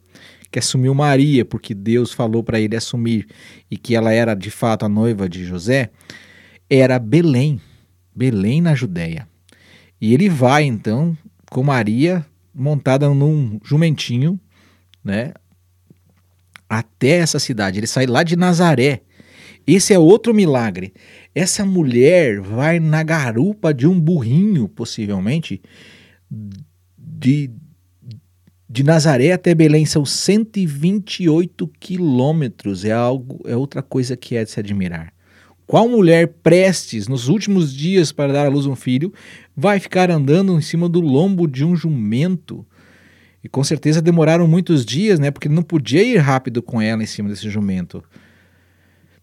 que 0.51 0.59
assumiu 0.59 0.95
Maria, 0.95 1.45
porque 1.45 1.75
Deus 1.75 2.13
falou 2.13 2.43
para 2.43 2.59
ele 2.59 2.75
assumir 2.75 3.27
e 3.71 3.77
que 3.77 3.95
ela 3.95 4.13
era 4.13 4.35
de 4.35 4.51
fato 4.51 4.85
a 4.85 4.89
noiva 4.89 5.29
de 5.29 5.45
José, 5.45 5.91
era 6.69 6.99
Belém, 6.99 7.61
Belém 8.15 8.61
na 8.61 8.75
Judéia. 8.75 9.29
E 10.01 10.15
ele 10.15 10.29
vai 10.29 10.65
então 10.65 11.17
com 11.51 11.63
Maria 11.63 12.25
montada 12.55 13.09
num 13.09 13.59
jumentinho, 13.63 14.39
né? 15.05 15.33
Até 16.69 17.19
essa 17.19 17.39
cidade. 17.39 17.79
Ele 17.79 17.87
sai 17.87 18.07
lá 18.07 18.23
de 18.23 18.37
Nazaré. 18.37 19.03
Esse 19.67 19.93
é 19.93 19.99
outro 19.99 20.35
milagre. 20.35 20.93
Essa 21.35 21.65
mulher 21.65 22.41
vai 22.41 22.81
na 22.81 23.03
garupa 23.03 23.73
de 23.75 23.87
um 23.87 23.99
burrinho, 23.99 24.69
possivelmente, 24.69 25.61
de, 26.97 27.51
de 28.69 28.83
Nazaré 28.83 29.33
até 29.33 29.55
Belém. 29.55 29.85
São 29.85 30.05
128 30.05 31.69
quilômetros. 31.79 32.85
É 32.85 32.93
algo, 32.93 33.41
é 33.47 33.57
outra 33.57 33.83
coisa 33.83 34.17
que 34.17 34.37
é 34.37 34.45
de 34.45 34.51
se 34.51 34.61
admirar. 34.61 35.13
Qual 35.71 35.89
mulher 35.89 36.27
prestes, 36.43 37.07
nos 37.07 37.29
últimos 37.29 37.73
dias 37.73 38.11
para 38.11 38.33
dar 38.33 38.47
à 38.47 38.49
luz 38.49 38.67
um 38.67 38.75
filho, 38.75 39.15
vai 39.57 39.79
ficar 39.79 40.11
andando 40.11 40.59
em 40.59 40.61
cima 40.61 40.89
do 40.89 41.01
lombo 41.01 41.47
de 41.47 41.65
um 41.65 41.77
jumento? 41.77 42.67
E 43.41 43.49
com 43.49 43.63
certeza 43.63 44.03
demoraram 44.03 44.49
muitos 44.49 44.85
dias, 44.85 45.21
né? 45.21 45.31
Porque 45.31 45.49
não 45.49 45.63
podia 45.63 46.03
ir 46.03 46.17
rápido 46.17 46.61
com 46.61 46.83
ela 46.83 47.05
em 47.05 47.07
cima 47.07 47.29
desse 47.29 47.49
jumento. 47.49 48.03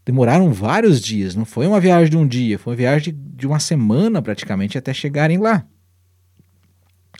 Demoraram 0.06 0.54
vários 0.54 1.02
dias, 1.02 1.36
não 1.36 1.44
foi 1.44 1.68
uma 1.68 1.82
viagem 1.82 2.12
de 2.12 2.18
um 2.18 2.26
dia, 2.26 2.58
foi 2.58 2.72
uma 2.72 2.78
viagem 2.78 3.14
de 3.36 3.46
uma 3.46 3.60
semana 3.60 4.22
praticamente 4.22 4.78
até 4.78 4.94
chegarem 4.94 5.40
lá. 5.40 5.68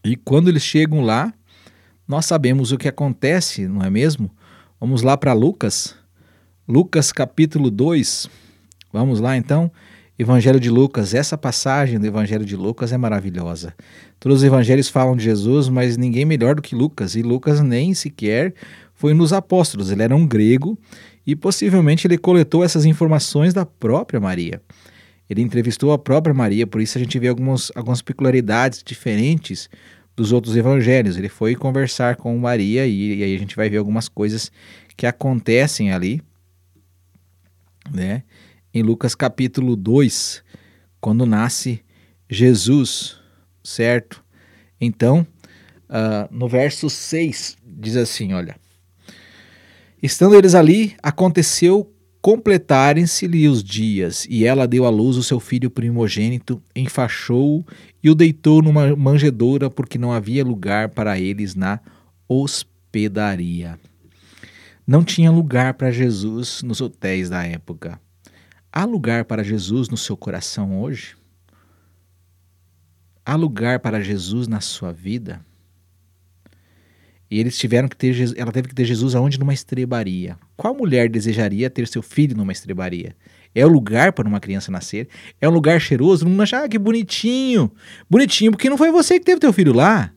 E 0.06 0.16
quando 0.16 0.48
eles 0.48 0.64
chegam 0.64 1.02
lá, 1.02 1.34
nós 2.08 2.26
sabemos 2.26 2.72
o 2.72 2.78
que 2.78 2.88
acontece, 2.88 3.68
não 3.68 3.84
é 3.84 3.90
mesmo? 3.90 4.32
Vamos 4.80 5.02
lá 5.02 5.18
para 5.18 5.34
Lucas, 5.34 5.98
Lucas 6.66 7.12
capítulo 7.12 7.70
2. 7.70 8.47
Vamos 8.92 9.20
lá 9.20 9.36
então. 9.38 9.72
Evangelho 10.20 10.60
de 10.60 10.70
Lucas, 10.70 11.14
essa 11.14 11.38
passagem 11.38 12.00
do 12.00 12.08
Evangelho 12.08 12.44
de 12.44 12.56
Lucas 12.56 12.92
é 12.92 12.98
maravilhosa. 12.98 13.76
Todos 14.20 14.40
os 14.40 14.44
evangelhos 14.44 14.90
falam 14.90 15.16
de 15.16 15.24
Jesus, 15.24 15.70
mas 15.70 15.96
ninguém 15.96 16.26
melhor 16.26 16.56
do 16.56 16.62
que 16.62 16.74
Lucas, 16.74 17.16
e 17.16 17.22
Lucas 17.22 17.62
nem 17.62 17.94
sequer 17.94 18.56
foi 18.96 19.14
nos 19.14 19.32
apóstolos, 19.32 19.92
ele 19.92 20.02
era 20.02 20.16
um 20.16 20.26
grego 20.26 20.76
e 21.26 21.36
possivelmente 21.36 22.08
ele 22.08 22.18
coletou 22.18 22.64
essas 22.64 22.84
informações 22.84 23.54
da 23.54 23.64
própria 23.64 24.20
Maria. 24.20 24.60
Ele 25.30 25.42
entrevistou 25.42 25.92
a 25.92 26.00
própria 26.00 26.34
Maria, 26.34 26.66
por 26.66 26.82
isso 26.82 26.98
a 26.98 27.02
gente 27.02 27.20
vê 27.20 27.28
algumas, 27.28 27.72
algumas 27.76 28.02
peculiaridades 28.02 28.82
diferentes 28.84 29.70
dos 30.16 30.32
outros 30.32 30.56
evangelhos. 30.56 31.16
Ele 31.16 31.30
foi 31.30 31.54
conversar 31.54 32.16
com 32.16 32.36
Maria 32.40 32.88
e, 32.88 33.20
e 33.20 33.24
aí 33.24 33.36
a 33.36 33.40
gente 33.40 33.56
vai 33.56 33.70
ver 33.70 33.78
algumas 33.78 34.10
coisas 34.10 34.52
que 34.96 35.06
acontecem 35.06 35.92
ali, 35.92 36.24
né? 37.94 38.24
Em 38.78 38.84
Lucas 38.84 39.16
capítulo 39.16 39.76
2, 39.76 40.44
quando 41.02 41.26
nasce 41.26 41.84
Jesus, 42.30 43.20
certo? 43.64 44.24
Então, 44.80 45.26
uh, 45.90 46.28
no 46.30 46.48
verso 46.48 46.90
6, 46.90 47.58
diz 47.66 47.96
assim: 47.96 48.34
olha. 48.34 48.56
Estando 50.02 50.36
eles 50.36 50.54
ali, 50.54 50.96
aconteceu 51.02 51.92
completarem-se-lhe 52.22 53.48
os 53.48 53.64
dias, 53.64 54.28
e 54.30 54.46
ela 54.46 54.68
deu 54.68 54.86
à 54.86 54.90
luz 54.90 55.16
o 55.18 55.24
seu 55.24 55.40
filho 55.40 55.72
primogênito, 55.72 56.62
enfaixou-o 56.76 57.66
e 58.04 58.10
o 58.10 58.16
deitou 58.16 58.62
numa 58.62 58.96
manjedoura, 58.96 59.70
porque 59.70 59.98
não 59.98 60.12
havia 60.12 60.44
lugar 60.44 60.90
para 60.90 61.18
eles 61.20 61.56
na 61.56 61.80
hospedaria. 62.28 63.80
Não 64.86 65.04
tinha 65.04 65.32
lugar 65.32 65.74
para 65.74 65.90
Jesus 65.90 66.62
nos 66.62 66.80
hotéis 66.80 67.30
da 67.30 67.44
época. 67.44 68.00
Há 68.78 68.86
lugar 68.86 69.26
para 69.26 69.44
Jesus 69.44 69.90
no 69.90 69.98
seu 69.98 70.16
coração 70.16 70.80
hoje? 70.80 71.16
Há 73.26 73.34
lugar 73.34 73.80
para 73.80 74.04
Jesus 74.04 74.48
na 74.48 74.62
sua 74.62 74.94
vida? 74.94 75.44
E 77.28 77.40
eles 77.40 77.58
tiveram 77.58 77.88
que 77.88 77.98
ter 77.98 78.16
ela 78.38 78.52
teve 78.52 78.68
que 78.68 78.76
ter 78.76 78.86
Jesus 78.86 79.16
aonde 79.16 79.40
numa 79.40 79.52
estrebaria. 79.52 80.38
Qual 80.56 80.76
mulher 80.76 81.10
desejaria 81.10 81.72
ter 81.72 81.88
seu 81.88 82.04
filho 82.04 82.38
numa 82.38 82.52
estrebaria? 82.52 83.16
É 83.56 83.66
o 83.66 83.68
lugar 83.68 84.14
para 84.14 84.28
uma 84.28 84.40
criança 84.40 84.72
nascer? 84.72 85.10
É 85.42 85.50
um 85.50 85.54
lugar 85.54 85.82
cheiroso? 85.82 86.30
Não 86.30 86.44
achar 86.44 86.64
ah, 86.64 86.70
que 86.70 86.78
bonitinho. 86.78 87.72
Bonitinho 88.08 88.52
porque 88.52 88.70
não 88.70 88.78
foi 88.78 88.92
você 88.92 89.18
que 89.18 89.26
teve 89.26 89.40
teu 89.42 89.52
filho 89.52 89.74
lá. 89.74 90.14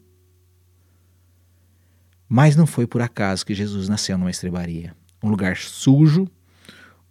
Mas 2.29 2.57
não 2.57 2.67
foi 2.67 2.87
por 2.87 3.01
acaso 3.01 3.47
que 3.47 3.55
Jesus 3.55 3.89
nasceu 3.89 4.19
numa 4.19 4.31
estrebaria. 4.31 4.95
Um 5.23 5.31
lugar 5.31 5.57
sujo, 5.57 6.29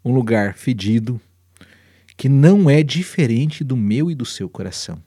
um 0.06 0.14
lugar 0.14 0.54
fedido, 0.54 1.20
que 2.20 2.28
não 2.28 2.70
é 2.70 2.84
diferente 2.84 3.64
do 3.64 3.78
meu 3.78 4.12
e 4.12 4.14
do 4.14 4.26
seu 4.26 4.50
coração. 4.50 5.02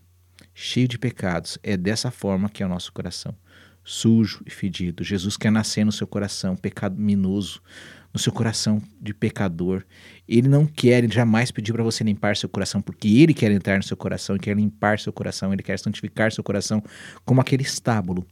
Cheio 0.54 0.88
de 0.88 0.98
pecados. 0.98 1.58
É 1.62 1.76
dessa 1.76 2.10
forma 2.10 2.48
que 2.48 2.62
é 2.62 2.66
o 2.66 2.68
nosso 2.70 2.90
coração 2.90 3.36
sujo 3.84 4.40
e 4.46 4.50
fedido. 4.50 5.04
Jesus 5.04 5.36
quer 5.36 5.52
nascer 5.52 5.84
no 5.84 5.92
seu 5.92 6.06
coração 6.06 6.56
pecaminoso, 6.56 7.60
no 8.14 8.18
seu 8.18 8.32
coração 8.32 8.80
de 8.98 9.12
pecador. 9.12 9.84
Ele 10.26 10.48
não 10.48 10.64
quer, 10.64 11.04
ele 11.04 11.12
jamais 11.12 11.50
pediu 11.50 11.74
para 11.74 11.84
você 11.84 12.02
limpar 12.02 12.34
seu 12.34 12.48
coração, 12.48 12.80
porque 12.80 13.08
ele 13.08 13.34
quer 13.34 13.50
entrar 13.50 13.76
no 13.76 13.82
seu 13.82 13.96
coração, 13.96 14.36
ele 14.36 14.44
quer 14.44 14.56
limpar 14.56 14.98
seu 14.98 15.12
coração, 15.12 15.52
ele 15.52 15.62
quer 15.62 15.78
santificar 15.78 16.32
seu 16.32 16.42
coração, 16.42 16.82
como 17.26 17.42
aquele 17.42 17.62
estábulo, 17.62 18.26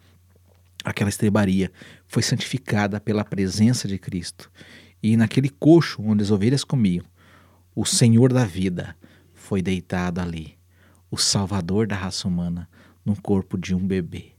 aquela 0.82 1.10
estrebaria, 1.10 1.70
foi 2.06 2.22
santificada 2.22 2.98
pela 2.98 3.26
presença 3.26 3.86
de 3.86 3.98
Cristo. 3.98 4.50
E 5.02 5.18
naquele 5.18 5.50
coxo 5.50 6.00
onde 6.02 6.22
as 6.22 6.30
ovelhas 6.30 6.64
comiam, 6.64 7.04
o 7.80 7.86
Senhor 7.86 8.30
da 8.30 8.44
vida 8.44 8.94
foi 9.32 9.62
deitado 9.62 10.20
ali, 10.20 10.58
o 11.10 11.16
Salvador 11.16 11.86
da 11.86 11.96
raça 11.96 12.28
humana, 12.28 12.68
no 13.02 13.18
corpo 13.18 13.56
de 13.56 13.74
um 13.74 13.86
bebê 13.86 14.34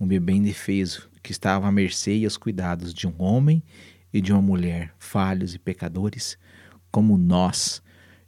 um 0.00 0.06
bebê 0.06 0.32
indefeso 0.32 1.06
que 1.22 1.30
estava 1.30 1.68
à 1.68 1.70
mercê 1.72 2.16
e 2.16 2.24
aos 2.24 2.38
cuidados 2.38 2.94
de 2.94 3.06
um 3.06 3.14
homem 3.18 3.62
e 4.10 4.22
de 4.22 4.32
uma 4.32 4.40
mulher 4.40 4.94
falhos 4.98 5.54
e 5.54 5.58
pecadores, 5.58 6.38
como 6.90 7.18
nós. 7.18 7.82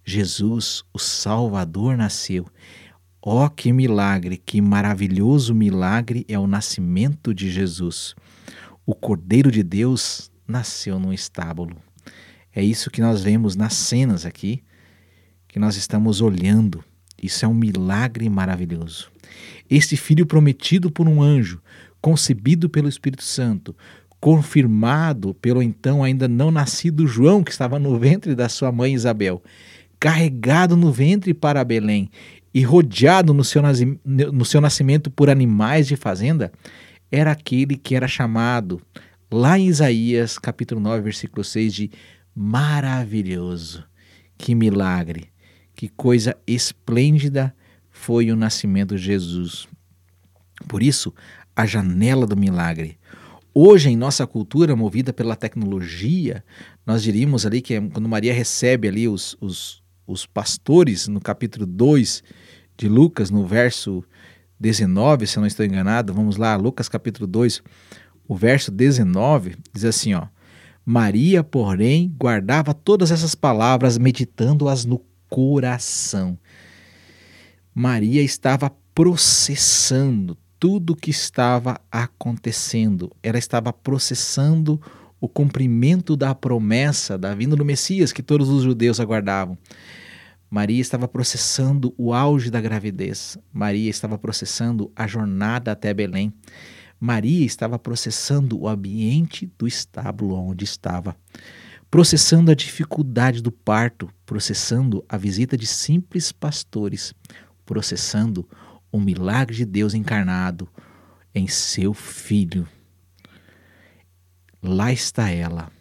Jesus, 0.05 0.85
o 0.92 0.99
Salvador, 0.99 1.96
nasceu. 1.96 2.46
Ó, 3.23 3.46
oh, 3.46 3.49
que 3.49 3.73
milagre, 3.73 4.37
que 4.37 4.61
maravilhoso 4.61 5.55
milagre 5.55 6.27
é 6.29 6.38
o 6.38 6.46
nascimento 6.46 7.33
de 7.33 7.51
Jesus. 7.51 8.14
O 8.85 8.94
Cordeiro 8.94 9.51
de 9.51 9.62
Deus 9.62 10.31
nasceu 10.46 10.99
num 10.99 11.14
estábulo. 11.14 11.77
É 12.55 12.63
isso 12.63 12.91
que 12.91 13.01
nós 13.01 13.23
vemos 13.23 13.55
nas 13.55 13.75
cenas 13.75 14.27
aqui, 14.27 14.63
que 15.47 15.59
nós 15.59 15.77
estamos 15.77 16.21
olhando. 16.21 16.85
Isso 17.23 17.45
é 17.45 17.49
um 17.49 17.55
milagre 17.55 18.29
maravilhoso. 18.29 19.11
Este 19.69 19.97
filho 19.97 20.27
prometido 20.27 20.91
por 20.91 21.09
um 21.09 21.23
anjo, 21.23 21.61
concebido 22.01 22.69
pelo 22.69 22.89
Espírito 22.89 23.23
Santo, 23.23 23.77
confirmado 24.21 25.35
pelo 25.35 25.63
então 25.63 26.03
ainda 26.05 26.29
não 26.29 26.51
nascido 26.51 27.07
João, 27.07 27.43
que 27.43 27.51
estava 27.51 27.79
no 27.79 27.99
ventre 27.99 28.35
da 28.35 28.49
sua 28.49 28.71
mãe 28.71 28.95
Isabel, 28.95 29.43
carregado 29.99 30.77
no 30.77 30.93
ventre 30.93 31.33
para 31.33 31.65
Belém 31.65 32.11
e 32.53 32.63
rodeado 32.63 33.33
no 33.33 33.45
seu, 33.45 33.63
no 34.05 34.45
seu 34.45 34.61
nascimento 34.61 35.11
por 35.11 35.31
animais 35.31 35.87
de 35.87 35.97
fazenda, 35.97 36.53
era 37.11 37.33
aquele 37.33 37.77
que 37.77 37.95
era 37.95 38.09
chamado, 38.09 38.81
lá 39.31 39.59
em 39.59 39.67
Isaías, 39.67 40.39
capítulo 40.39 40.81
9, 40.81 41.03
versículo 41.03 41.45
6, 41.45 41.75
de 41.75 41.91
maravilhoso. 42.35 43.85
Que 44.37 44.55
milagre, 44.55 45.31
que 45.75 45.88
coisa 45.88 46.37
esplêndida 46.47 47.55
foi 47.90 48.31
o 48.31 48.37
nascimento 48.37 48.97
de 48.97 49.03
Jesus. 49.03 49.69
Por 50.66 50.83
isso, 50.83 51.14
a 51.55 51.66
janela 51.66 52.27
do 52.27 52.37
milagre. 52.37 52.99
Hoje, 53.53 53.90
em 53.90 53.97
nossa 53.97 54.27
cultura, 54.27 54.77
movida 54.77 55.12
pela 55.12 55.35
tecnologia, 55.35 56.45
nós 56.87 57.03
diríamos 57.03 57.45
ali 57.45 57.61
que 57.61 57.81
quando 57.81 58.09
Maria 58.09 58.33
recebe 58.33 58.88
ali 58.88 59.09
os, 59.09 59.37
os, 59.40 59.83
os 60.07 60.25
pastores, 60.25 61.09
no 61.09 61.21
capítulo 61.21 61.66
2 61.66 62.23
de 62.79 62.88
Lucas, 62.88 63.31
no 63.31 63.45
verso 63.45 64.05
19, 64.59 65.27
se 65.27 65.37
eu 65.37 65.40
não 65.40 65.47
estou 65.47 65.66
enganado, 65.66 66.14
vamos 66.14 66.37
lá, 66.37 66.55
Lucas 66.57 66.88
capítulo 66.88 67.27
2, 67.27 67.62
o 68.29 68.37
verso 68.37 68.71
19, 68.71 69.57
diz 69.75 69.85
assim, 69.85 70.14
ó, 70.14 70.29
Maria, 70.90 71.44
porém, 71.44 72.12
guardava 72.18 72.74
todas 72.74 73.12
essas 73.12 73.37
palavras, 73.37 73.96
meditando-as 73.96 74.85
no 74.85 75.00
coração. 75.29 76.37
Maria 77.72 78.20
estava 78.20 78.68
processando 78.92 80.37
tudo 80.59 80.94
o 80.94 80.96
que 80.96 81.12
estava 81.12 81.81
acontecendo. 81.92 83.12
Ela 83.22 83.38
estava 83.38 83.72
processando 83.72 84.83
o 85.20 85.29
cumprimento 85.29 86.16
da 86.16 86.35
promessa 86.35 87.16
da 87.16 87.37
vinda 87.37 87.55
do 87.55 87.64
Messias 87.64 88.12
que 88.12 88.20
todos 88.20 88.48
os 88.48 88.64
judeus 88.64 88.98
aguardavam. 88.98 89.57
Maria 90.50 90.81
estava 90.81 91.07
processando 91.07 91.94
o 91.96 92.12
auge 92.12 92.50
da 92.50 92.61
gravidez. 92.61 93.38
Maria 93.53 93.88
estava 93.88 94.18
processando 94.18 94.90
a 94.96 95.07
jornada 95.07 95.70
até 95.70 95.94
Belém. 95.94 96.35
Maria 97.01 97.47
estava 97.47 97.79
processando 97.79 98.61
o 98.61 98.69
ambiente 98.69 99.51
do 99.57 99.67
estábulo 99.67 100.35
onde 100.35 100.65
estava, 100.65 101.17
processando 101.91 102.51
a 102.51 102.55
dificuldade 102.55 103.43
do 103.43 103.51
parto, 103.51 104.11
processando 104.27 105.03
a 105.09 105.17
visita 105.17 105.57
de 105.57 105.67
simples 105.67 106.31
pastores, 106.31 107.15
processando 107.65 108.47
o 108.93 109.01
milagre 109.01 109.57
de 109.57 109.65
Deus 109.65 109.95
encarnado 109.95 110.69
em 111.35 111.49
seu 111.49 111.95
filho. 111.95 112.69
Lá 114.63 114.93
está 114.93 115.31
ela, 115.31 115.73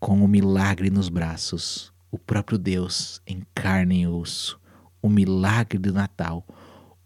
com 0.00 0.24
o 0.24 0.28
milagre 0.28 0.88
nos 0.88 1.10
braços, 1.10 1.92
o 2.10 2.18
próprio 2.18 2.56
Deus 2.56 3.20
em 3.26 3.42
carne 3.54 4.02
e 4.02 4.06
osso, 4.06 4.58
o 5.02 5.08
milagre 5.10 5.78
do 5.78 5.92
Natal, 5.92 6.46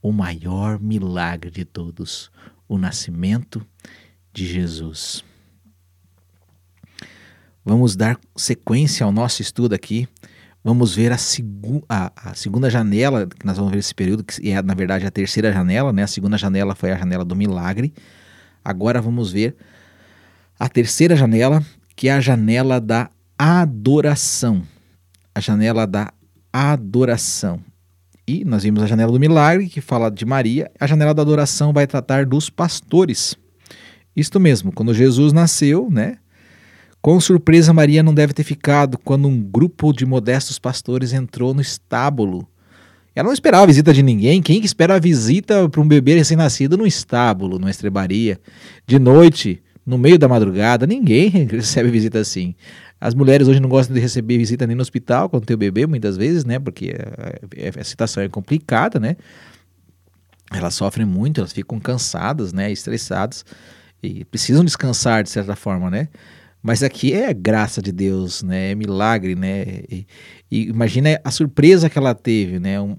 o 0.00 0.12
maior 0.12 0.78
milagre 0.78 1.50
de 1.50 1.64
todos, 1.64 2.30
o 2.68 2.78
nascimento 2.78 3.64
de 4.32 4.46
Jesus. 4.46 5.24
Vamos 7.64 7.96
dar 7.96 8.18
sequência 8.36 9.04
ao 9.04 9.12
nosso 9.12 9.42
estudo 9.42 9.74
aqui 9.74 10.08
vamos 10.68 10.94
ver 10.94 11.12
a, 11.12 11.18
segu 11.18 11.82
a, 11.88 12.12
a, 12.14 12.34
segunda 12.34 12.68
janela, 12.68 13.26
que 13.26 13.46
nós 13.46 13.56
vamos 13.56 13.72
ver 13.72 13.78
esse 13.78 13.94
período, 13.94 14.22
que 14.22 14.50
é 14.50 14.60
na 14.60 14.74
verdade 14.74 15.06
a 15.06 15.10
terceira 15.10 15.52
janela, 15.52 15.92
né? 15.92 16.02
A 16.02 16.06
segunda 16.06 16.36
janela 16.36 16.74
foi 16.74 16.92
a 16.92 16.96
janela 16.96 17.24
do 17.24 17.34
milagre. 17.34 17.92
Agora 18.64 19.00
vamos 19.00 19.32
ver 19.32 19.56
a 20.58 20.68
terceira 20.68 21.16
janela, 21.16 21.64
que 21.96 22.08
é 22.08 22.12
a 22.12 22.20
janela 22.20 22.80
da 22.80 23.10
adoração. 23.38 24.62
A 25.34 25.40
janela 25.40 25.86
da 25.86 26.12
adoração. 26.52 27.60
E 28.28 28.44
nós 28.44 28.62
vimos 28.62 28.82
a 28.82 28.86
janela 28.86 29.10
do 29.10 29.18
milagre, 29.18 29.70
que 29.70 29.80
fala 29.80 30.10
de 30.10 30.26
Maria. 30.26 30.70
A 30.78 30.86
janela 30.86 31.14
da 31.14 31.22
adoração 31.22 31.72
vai 31.72 31.86
tratar 31.86 32.26
dos 32.26 32.50
pastores. 32.50 33.34
Isto 34.14 34.38
mesmo, 34.38 34.70
quando 34.70 34.92
Jesus 34.92 35.32
nasceu, 35.32 35.88
né? 35.90 36.18
Com 37.00 37.18
surpresa, 37.20 37.72
Maria 37.72 38.02
não 38.02 38.12
deve 38.12 38.34
ter 38.34 38.44
ficado 38.44 38.98
quando 38.98 39.26
um 39.26 39.40
grupo 39.40 39.94
de 39.94 40.04
modestos 40.04 40.58
pastores 40.58 41.14
entrou 41.14 41.54
no 41.54 41.62
estábulo. 41.62 42.46
Ela 43.14 43.28
não 43.28 43.32
esperava 43.32 43.62
a 43.62 43.66
visita 43.66 43.94
de 43.94 44.02
ninguém. 44.02 44.42
Quem 44.42 44.60
que 44.60 44.66
espera 44.66 44.96
a 44.96 44.98
visita 44.98 45.66
para 45.66 45.80
um 45.80 45.88
bebê 45.88 46.14
recém-nascido 46.16 46.76
no 46.76 46.86
estábulo, 46.86 47.58
numa 47.58 47.70
estrebaria, 47.70 48.38
de 48.86 48.98
noite, 48.98 49.62
no 49.86 49.96
meio 49.96 50.18
da 50.18 50.28
madrugada? 50.28 50.86
Ninguém 50.86 51.30
recebe 51.50 51.88
visita 51.88 52.18
assim. 52.18 52.54
As 53.00 53.14
mulheres 53.14 53.46
hoje 53.46 53.60
não 53.60 53.68
gostam 53.68 53.94
de 53.94 54.00
receber 54.00 54.38
visita 54.38 54.66
nem 54.66 54.74
no 54.74 54.82
hospital 54.82 55.28
quando 55.28 55.44
tem 55.44 55.54
o 55.54 55.58
bebê, 55.58 55.86
muitas 55.86 56.16
vezes, 56.16 56.44
né? 56.44 56.58
Porque 56.58 56.94
a, 57.76 57.80
a 57.80 57.84
situação 57.84 58.22
é 58.22 58.28
complicada, 58.28 58.98
né? 58.98 59.16
Elas 60.52 60.74
sofrem 60.74 61.06
muito, 61.06 61.40
elas 61.40 61.52
ficam 61.52 61.78
cansadas, 61.78 62.52
né? 62.52 62.72
Estressadas 62.72 63.44
e 64.02 64.24
precisam 64.24 64.64
descansar 64.64 65.22
de 65.22 65.30
certa 65.30 65.54
forma, 65.54 65.90
né? 65.90 66.08
Mas 66.60 66.82
aqui 66.82 67.12
é 67.12 67.32
graça 67.32 67.80
de 67.80 67.92
Deus, 67.92 68.42
né? 68.42 68.72
É 68.72 68.74
milagre, 68.74 69.36
né? 69.36 69.62
E, 69.88 70.06
e 70.50 70.62
imagina 70.64 71.20
a 71.22 71.30
surpresa 71.30 71.88
que 71.88 71.98
ela 71.98 72.14
teve, 72.14 72.58
né? 72.58 72.80
Um, 72.80 72.96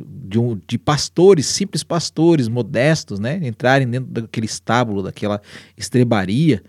de, 0.00 0.38
um, 0.38 0.58
de 0.66 0.78
pastores, 0.78 1.44
simples 1.44 1.82
pastores, 1.82 2.48
modestos, 2.48 3.18
né? 3.18 3.38
Entrarem 3.42 3.86
dentro 3.86 4.10
daquele 4.10 4.46
estábulo, 4.46 5.02
daquela 5.02 5.42
estrebaria 5.76 6.62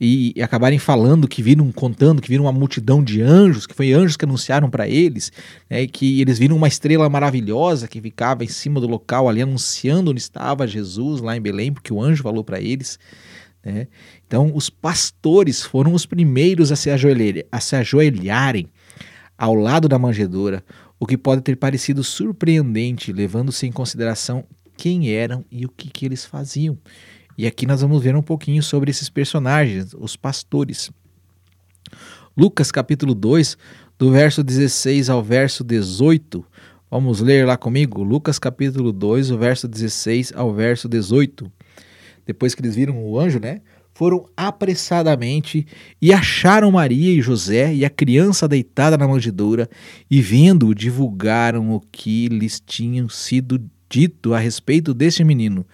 e, 0.00 0.34
acabarem 0.42 0.78
falando 0.78 1.26
que 1.26 1.42
viram, 1.42 1.72
contando 1.72 2.20
que 2.20 2.28
viram 2.28 2.44
uma 2.44 2.52
multidão 2.52 3.02
de 3.02 3.22
anjos, 3.22 3.66
que 3.66 3.74
foi 3.74 3.92
anjos 3.92 4.16
que 4.16 4.24
anunciaram 4.24 4.68
para 4.68 4.86
eles, 4.86 5.32
né, 5.70 5.86
que 5.86 6.20
eles 6.20 6.38
viram 6.38 6.56
uma 6.56 6.68
estrela 6.68 7.08
maravilhosa 7.08 7.88
que 7.88 8.00
ficava 8.00 8.44
em 8.44 8.48
cima 8.48 8.80
do 8.80 8.86
local 8.86 9.28
ali 9.28 9.40
anunciando 9.40 10.10
onde 10.10 10.20
estava 10.20 10.66
Jesus 10.66 11.20
lá 11.20 11.36
em 11.36 11.40
Belém, 11.40 11.72
porque 11.72 11.92
o 11.92 12.02
anjo 12.02 12.22
falou 12.22 12.44
para 12.44 12.60
eles. 12.60 12.98
Né? 13.64 13.88
Então, 14.26 14.52
os 14.54 14.68
pastores 14.68 15.62
foram 15.62 15.94
os 15.94 16.04
primeiros 16.04 16.70
a 16.70 16.76
se, 16.76 16.90
a 16.90 17.60
se 17.60 17.76
ajoelharem 17.76 18.68
ao 19.38 19.54
lado 19.54 19.88
da 19.88 19.98
manjedoura, 19.98 20.62
o 20.98 21.06
que 21.06 21.16
pode 21.16 21.42
ter 21.42 21.56
parecido 21.56 22.02
surpreendente, 22.04 23.12
levando-se 23.12 23.66
em 23.66 23.72
consideração 23.72 24.44
quem 24.76 25.10
eram 25.10 25.44
e 25.50 25.64
o 25.64 25.68
que, 25.68 25.90
que 25.90 26.06
eles 26.06 26.24
faziam. 26.24 26.78
E 27.38 27.46
aqui 27.46 27.66
nós 27.66 27.82
vamos 27.82 28.02
ver 28.02 28.16
um 28.16 28.22
pouquinho 28.22 28.62
sobre 28.62 28.90
esses 28.90 29.10
personagens, 29.10 29.94
os 29.98 30.16
pastores. 30.16 30.90
Lucas 32.34 32.72
capítulo 32.72 33.14
2, 33.14 33.58
do 33.98 34.10
verso 34.10 34.42
16 34.42 35.10
ao 35.10 35.22
verso 35.22 35.62
18. 35.62 36.44
Vamos 36.90 37.20
ler 37.20 37.46
lá 37.46 37.56
comigo? 37.58 38.02
Lucas 38.02 38.38
capítulo 38.38 38.90
2, 38.90 39.30
o 39.32 39.38
verso 39.38 39.68
16 39.68 40.32
ao 40.34 40.54
verso 40.54 40.88
18. 40.88 41.52
Depois 42.24 42.54
que 42.54 42.62
eles 42.62 42.74
viram 42.74 43.04
o 43.04 43.18
anjo, 43.20 43.38
né? 43.38 43.60
Foram 43.92 44.26
apressadamente 44.34 45.66
e 46.00 46.12
acharam 46.12 46.70
Maria 46.70 47.12
e 47.12 47.20
José 47.20 47.74
e 47.74 47.84
a 47.84 47.90
criança 47.90 48.48
deitada 48.48 48.96
na 48.96 49.08
manjedoura, 49.08 49.68
e 50.10 50.22
vendo, 50.22 50.74
divulgaram 50.74 51.70
o 51.70 51.80
que 51.80 52.28
lhes 52.28 52.60
tinham 52.60 53.08
sido 53.08 53.60
dito 53.88 54.34
a 54.34 54.38
respeito 54.38 54.92
deste 54.92 55.24
menino. 55.24 55.66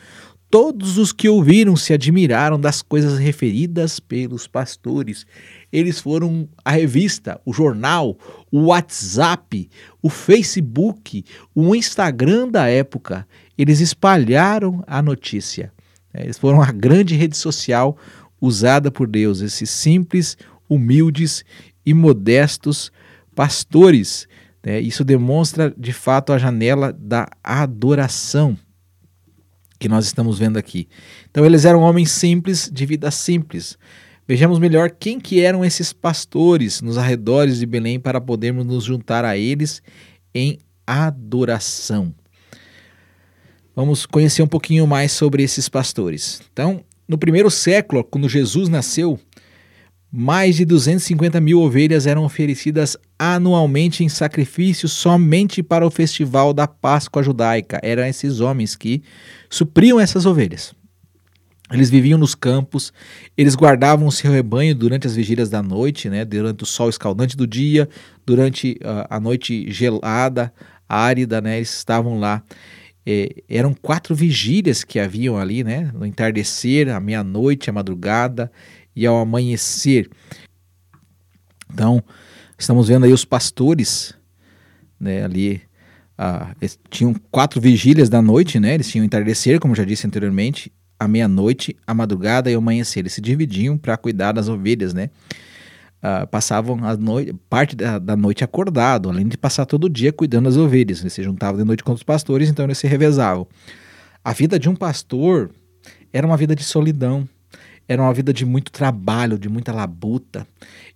Todos 0.52 0.98
os 0.98 1.14
que 1.14 1.30
ouviram 1.30 1.74
se 1.76 1.94
admiraram 1.94 2.60
das 2.60 2.82
coisas 2.82 3.18
referidas 3.18 3.98
pelos 3.98 4.46
pastores. 4.46 5.24
Eles 5.72 5.98
foram 5.98 6.46
a 6.62 6.72
revista, 6.72 7.40
o 7.42 7.54
jornal, 7.54 8.18
o 8.50 8.64
WhatsApp, 8.66 9.70
o 10.02 10.10
Facebook, 10.10 11.24
o 11.54 11.74
Instagram 11.74 12.50
da 12.50 12.68
época. 12.68 13.26
Eles 13.56 13.80
espalharam 13.80 14.84
a 14.86 15.00
notícia. 15.00 15.72
Eles 16.12 16.36
foram 16.36 16.60
a 16.60 16.70
grande 16.70 17.16
rede 17.16 17.38
social 17.38 17.96
usada 18.38 18.90
por 18.90 19.08
Deus, 19.08 19.40
esses 19.40 19.70
simples, 19.70 20.36
humildes 20.68 21.46
e 21.86 21.94
modestos 21.94 22.92
pastores. 23.34 24.28
Isso 24.82 25.02
demonstra 25.02 25.74
de 25.78 25.94
fato 25.94 26.30
a 26.30 26.36
janela 26.36 26.92
da 26.92 27.26
adoração 27.42 28.54
que 29.82 29.88
nós 29.88 30.06
estamos 30.06 30.38
vendo 30.38 30.56
aqui. 30.58 30.86
Então 31.28 31.44
eles 31.44 31.64
eram 31.64 31.80
homens 31.80 32.12
simples, 32.12 32.70
de 32.72 32.86
vida 32.86 33.10
simples. 33.10 33.76
Vejamos 34.28 34.60
melhor 34.60 34.90
quem 34.90 35.18
que 35.18 35.40
eram 35.40 35.64
esses 35.64 35.92
pastores 35.92 36.80
nos 36.80 36.96
arredores 36.96 37.58
de 37.58 37.66
Belém 37.66 37.98
para 37.98 38.20
podermos 38.20 38.64
nos 38.64 38.84
juntar 38.84 39.24
a 39.24 39.36
eles 39.36 39.82
em 40.32 40.60
adoração. 40.86 42.14
Vamos 43.74 44.06
conhecer 44.06 44.42
um 44.42 44.46
pouquinho 44.46 44.86
mais 44.86 45.10
sobre 45.10 45.42
esses 45.42 45.68
pastores. 45.68 46.40
Então, 46.52 46.84
no 47.08 47.18
primeiro 47.18 47.50
século, 47.50 48.04
quando 48.04 48.28
Jesus 48.28 48.68
nasceu, 48.68 49.18
mais 50.14 50.56
de 50.56 50.66
250 50.66 51.40
mil 51.40 51.58
ovelhas 51.58 52.06
eram 52.06 52.22
oferecidas 52.24 52.98
anualmente 53.18 54.04
em 54.04 54.10
sacrifício 54.10 54.86
somente 54.86 55.62
para 55.62 55.86
o 55.86 55.90
festival 55.90 56.52
da 56.52 56.68
Páscoa 56.68 57.22
judaica. 57.22 57.80
Eram 57.82 58.04
esses 58.04 58.38
homens 58.38 58.76
que 58.76 59.02
supriam 59.48 59.98
essas 59.98 60.26
ovelhas. 60.26 60.74
Eles 61.72 61.88
viviam 61.88 62.18
nos 62.18 62.34
campos, 62.34 62.92
eles 63.34 63.54
guardavam 63.54 64.06
o 64.06 64.12
seu 64.12 64.30
rebanho 64.30 64.74
durante 64.74 65.06
as 65.06 65.16
vigílias 65.16 65.48
da 65.48 65.62
noite, 65.62 66.10
né, 66.10 66.22
durante 66.22 66.64
o 66.64 66.66
sol 66.66 66.90
escaldante 66.90 67.34
do 67.34 67.46
dia, 67.46 67.88
durante 68.26 68.72
uh, 68.82 69.06
a 69.08 69.18
noite 69.18 69.70
gelada, 69.70 70.52
árida, 70.86 71.40
né, 71.40 71.56
eles 71.56 71.74
estavam 71.74 72.20
lá. 72.20 72.42
É, 73.04 73.30
eram 73.48 73.74
quatro 73.74 74.14
vigílias 74.14 74.84
que 74.84 75.00
haviam 75.00 75.38
ali, 75.38 75.64
né, 75.64 75.90
no 75.94 76.04
entardecer, 76.04 76.94
à 76.94 77.00
meia-noite, 77.00 77.70
à 77.70 77.72
madrugada 77.72 78.52
e 78.94 79.06
ao 79.06 79.18
amanhecer. 79.18 80.08
Então, 81.72 82.02
estamos 82.58 82.88
vendo 82.88 83.04
aí 83.04 83.12
os 83.12 83.24
pastores, 83.24 84.14
né, 85.00 85.24
ali, 85.24 85.62
ah, 86.16 86.54
tinham 86.90 87.14
quatro 87.30 87.60
vigílias 87.60 88.08
da 88.08 88.20
noite, 88.20 88.60
né, 88.60 88.74
eles 88.74 88.88
tinham 88.88 89.04
entardecer, 89.04 89.58
como 89.58 89.74
já 89.74 89.84
disse 89.84 90.06
anteriormente, 90.06 90.72
a 90.98 91.08
meia-noite, 91.08 91.76
a 91.86 91.92
madrugada 91.92 92.50
e 92.50 92.54
o 92.54 92.58
amanhecer. 92.58 93.00
Eles 93.00 93.12
se 93.12 93.20
dividiam 93.20 93.76
para 93.76 93.96
cuidar 93.96 94.32
das 94.32 94.48
ovelhas, 94.48 94.94
né. 94.94 95.10
Ah, 96.04 96.26
passavam 96.26 96.84
a 96.84 96.96
noite, 96.96 97.32
parte 97.48 97.76
da, 97.76 97.96
da, 97.96 98.16
noite 98.16 98.42
acordado, 98.42 99.08
além 99.08 99.28
de 99.28 99.38
passar 99.38 99.64
todo 99.64 99.88
dia 99.88 100.12
cuidando 100.12 100.46
das 100.46 100.56
ovelhas. 100.56 101.00
Eles 101.00 101.12
se 101.12 101.22
juntavam 101.22 101.58
de 101.58 101.64
noite 101.64 101.84
com 101.84 101.92
os 101.92 102.02
pastores, 102.02 102.48
então 102.48 102.64
eles 102.64 102.78
se 102.78 102.88
revezavam. 102.88 103.46
A 104.24 104.32
vida 104.32 104.58
de 104.58 104.68
um 104.68 104.74
pastor 104.74 105.50
era 106.12 106.26
uma 106.26 106.36
vida 106.36 106.56
de 106.56 106.64
solidão, 106.64 107.28
era 107.88 108.02
uma 108.02 108.12
vida 108.14 108.32
de 108.32 108.44
muito 108.44 108.70
trabalho, 108.70 109.38
de 109.38 109.48
muita 109.48 109.72
labuta. 109.72 110.46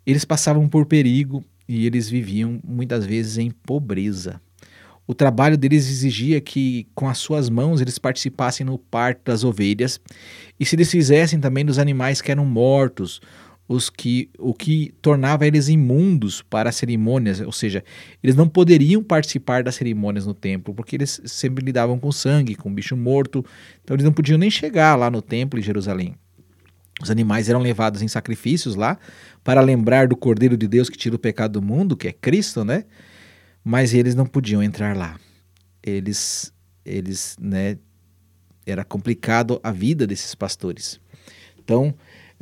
Eles 0.07 0.25
passavam 0.25 0.69
por 0.69 0.87
perigo 0.87 1.45
e 1.69 1.87
eles 1.87 2.09
viviam 2.09 2.61
muitas 2.65 3.05
vezes 3.05 3.39
em 3.39 3.51
pobreza. 3.51 4.41
O 5.07 5.15
trabalho 5.15 5.57
deles 5.57 5.89
exigia 5.89 6.41
que, 6.41 6.89
com 6.95 7.09
as 7.09 7.19
suas 7.19 7.49
mãos, 7.49 7.81
eles 7.81 7.97
participassem 7.97 8.67
no 8.67 8.77
parto 8.77 9.21
das 9.25 9.45
ovelhas 9.45 10.01
e 10.59 10.67
se 10.67 10.77
desfizessem 10.77 11.39
também 11.39 11.65
dos 11.65 11.79
animais 11.79 12.21
que 12.21 12.33
eram 12.33 12.45
mortos, 12.45 13.21
os 13.69 13.91
que, 13.91 14.31
o 14.39 14.55
que 14.55 14.93
tornava 15.03 15.47
eles 15.47 15.69
imundos 15.69 16.43
para 16.43 16.71
as 16.71 16.77
cerimônias, 16.77 17.41
ou 17.41 17.53
seja, 17.53 17.85
eles 18.23 18.37
não 18.37 18.49
poderiam 18.49 19.03
participar 19.03 19.63
das 19.63 19.75
cerimônias 19.75 20.27
no 20.27 20.35
templo, 20.35 20.75
porque 20.75 20.97
eles 20.97 21.21
sempre 21.25 21.65
lidavam 21.65 21.99
com 21.99 22.13
sangue, 22.13 22.55
com 22.55 22.73
bicho 22.73 22.97
morto, 22.97 23.45
então 23.83 23.95
eles 23.95 24.05
não 24.05 24.13
podiam 24.13 24.39
nem 24.39 24.51
chegar 24.51 24.97
lá 24.97 25.11
no 25.11 25.21
templo 25.21 25.59
em 25.59 25.63
Jerusalém. 25.63 26.15
Os 27.01 27.11
animais 27.11 27.49
eram 27.49 27.61
levados 27.61 28.01
em 28.03 28.09
sacrifícios 28.09 28.75
lá 28.75 28.99
para 29.45 29.61
lembrar 29.61 30.09
do 30.09 30.17
Cordeiro 30.17 30.57
de 30.57 30.67
Deus 30.67 30.89
que 30.89 30.97
tira 30.97 31.15
o 31.15 31.19
pecado 31.19 31.61
do 31.61 31.63
mundo, 31.63 31.97
que 31.97 32.09
é 32.09 32.13
Cristo, 32.13 32.65
né? 32.65 32.85
Mas 33.63 33.93
eles 33.93 34.15
não 34.15 34.27
podiam 34.27 34.63
entrar 34.63 34.97
lá. 34.97 35.19
Eles, 35.83 36.53
eles, 36.85 37.37
né? 37.41 37.77
Era 38.65 38.85
complicado 38.85 39.61
a 39.63 39.71
vida 39.71 40.07
desses 40.07 40.35
pastores. 40.35 40.99
Então, 41.59 41.95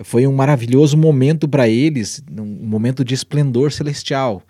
foi 0.03 0.27
um 0.27 0.33
maravilhoso 0.33 0.97
momento 0.97 1.49
para 1.49 1.69
eles, 1.69 2.23
um 2.31 2.45
momento 2.45 3.05
de 3.05 3.15
esplendor 3.15 3.71
celestial. 3.73 4.43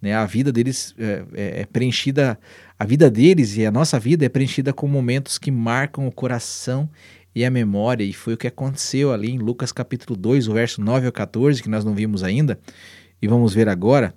Né? 0.00 0.14
A 0.14 0.26
vida 0.26 0.52
deles 0.52 0.94
é, 0.98 1.24
é, 1.34 1.60
é 1.60 1.66
preenchida, 1.66 2.38
a 2.78 2.84
vida 2.84 3.10
deles 3.10 3.56
e 3.56 3.64
a 3.64 3.70
nossa 3.70 3.98
vida 3.98 4.24
é 4.24 4.28
preenchida 4.28 4.72
com 4.72 4.86
momentos 4.86 5.38
que 5.38 5.50
marcam 5.50 6.06
o 6.06 6.12
coração 6.12 6.90
e 7.34 7.44
a 7.44 7.50
memória, 7.50 8.04
e 8.04 8.12
foi 8.12 8.34
o 8.34 8.36
que 8.36 8.46
aconteceu 8.46 9.12
ali 9.12 9.30
em 9.30 9.38
Lucas 9.38 9.72
capítulo 9.72 10.16
2, 10.16 10.48
o 10.48 10.52
verso 10.52 10.80
9 10.80 11.06
ao 11.06 11.12
14, 11.12 11.62
que 11.62 11.68
nós 11.68 11.84
não 11.84 11.94
vimos 11.94 12.22
ainda, 12.22 12.58
e 13.20 13.26
vamos 13.26 13.54
ver 13.54 13.68
agora. 13.68 14.14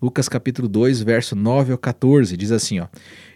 Lucas 0.00 0.28
capítulo 0.28 0.68
2, 0.68 1.00
verso 1.02 1.36
9 1.36 1.72
ao 1.72 1.78
14, 1.78 2.36
diz 2.36 2.50
assim, 2.50 2.80
ó: 2.80 2.88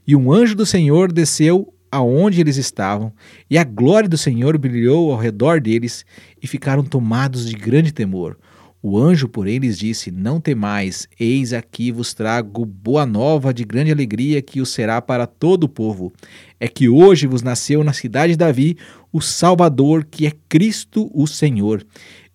E 0.06 0.14
um 0.16 0.32
anjo 0.32 0.54
do 0.54 0.66
Senhor 0.66 1.12
desceu 1.12 1.72
aonde 1.90 2.40
eles 2.40 2.56
estavam, 2.56 3.12
e 3.48 3.56
a 3.56 3.64
glória 3.64 4.08
do 4.08 4.18
Senhor 4.18 4.56
brilhou 4.58 5.12
ao 5.12 5.18
redor 5.18 5.60
deles, 5.60 6.04
e 6.42 6.46
ficaram 6.46 6.84
tomados 6.84 7.48
de 7.48 7.56
grande 7.56 7.92
temor. 7.92 8.36
O 8.82 8.98
anjo, 8.98 9.28
porém, 9.28 9.58
lhes 9.58 9.78
disse: 9.78 10.10
Não 10.10 10.40
temais, 10.40 11.06
eis 11.18 11.52
aqui 11.52 11.92
vos 11.92 12.14
trago 12.14 12.64
boa 12.64 13.04
nova 13.04 13.52
de 13.52 13.62
grande 13.62 13.92
alegria 13.92 14.40
que 14.40 14.58
o 14.58 14.64
será 14.64 15.02
para 15.02 15.26
todo 15.26 15.64
o 15.64 15.68
povo. 15.68 16.10
É 16.58 16.66
que 16.66 16.88
hoje 16.88 17.26
vos 17.26 17.42
nasceu 17.42 17.84
na 17.84 17.92
cidade 17.92 18.32
de 18.32 18.38
Davi 18.38 18.78
o 19.12 19.20
Salvador, 19.20 20.06
que 20.10 20.26
é 20.26 20.32
Cristo 20.48 21.10
o 21.12 21.26
Senhor. 21.26 21.84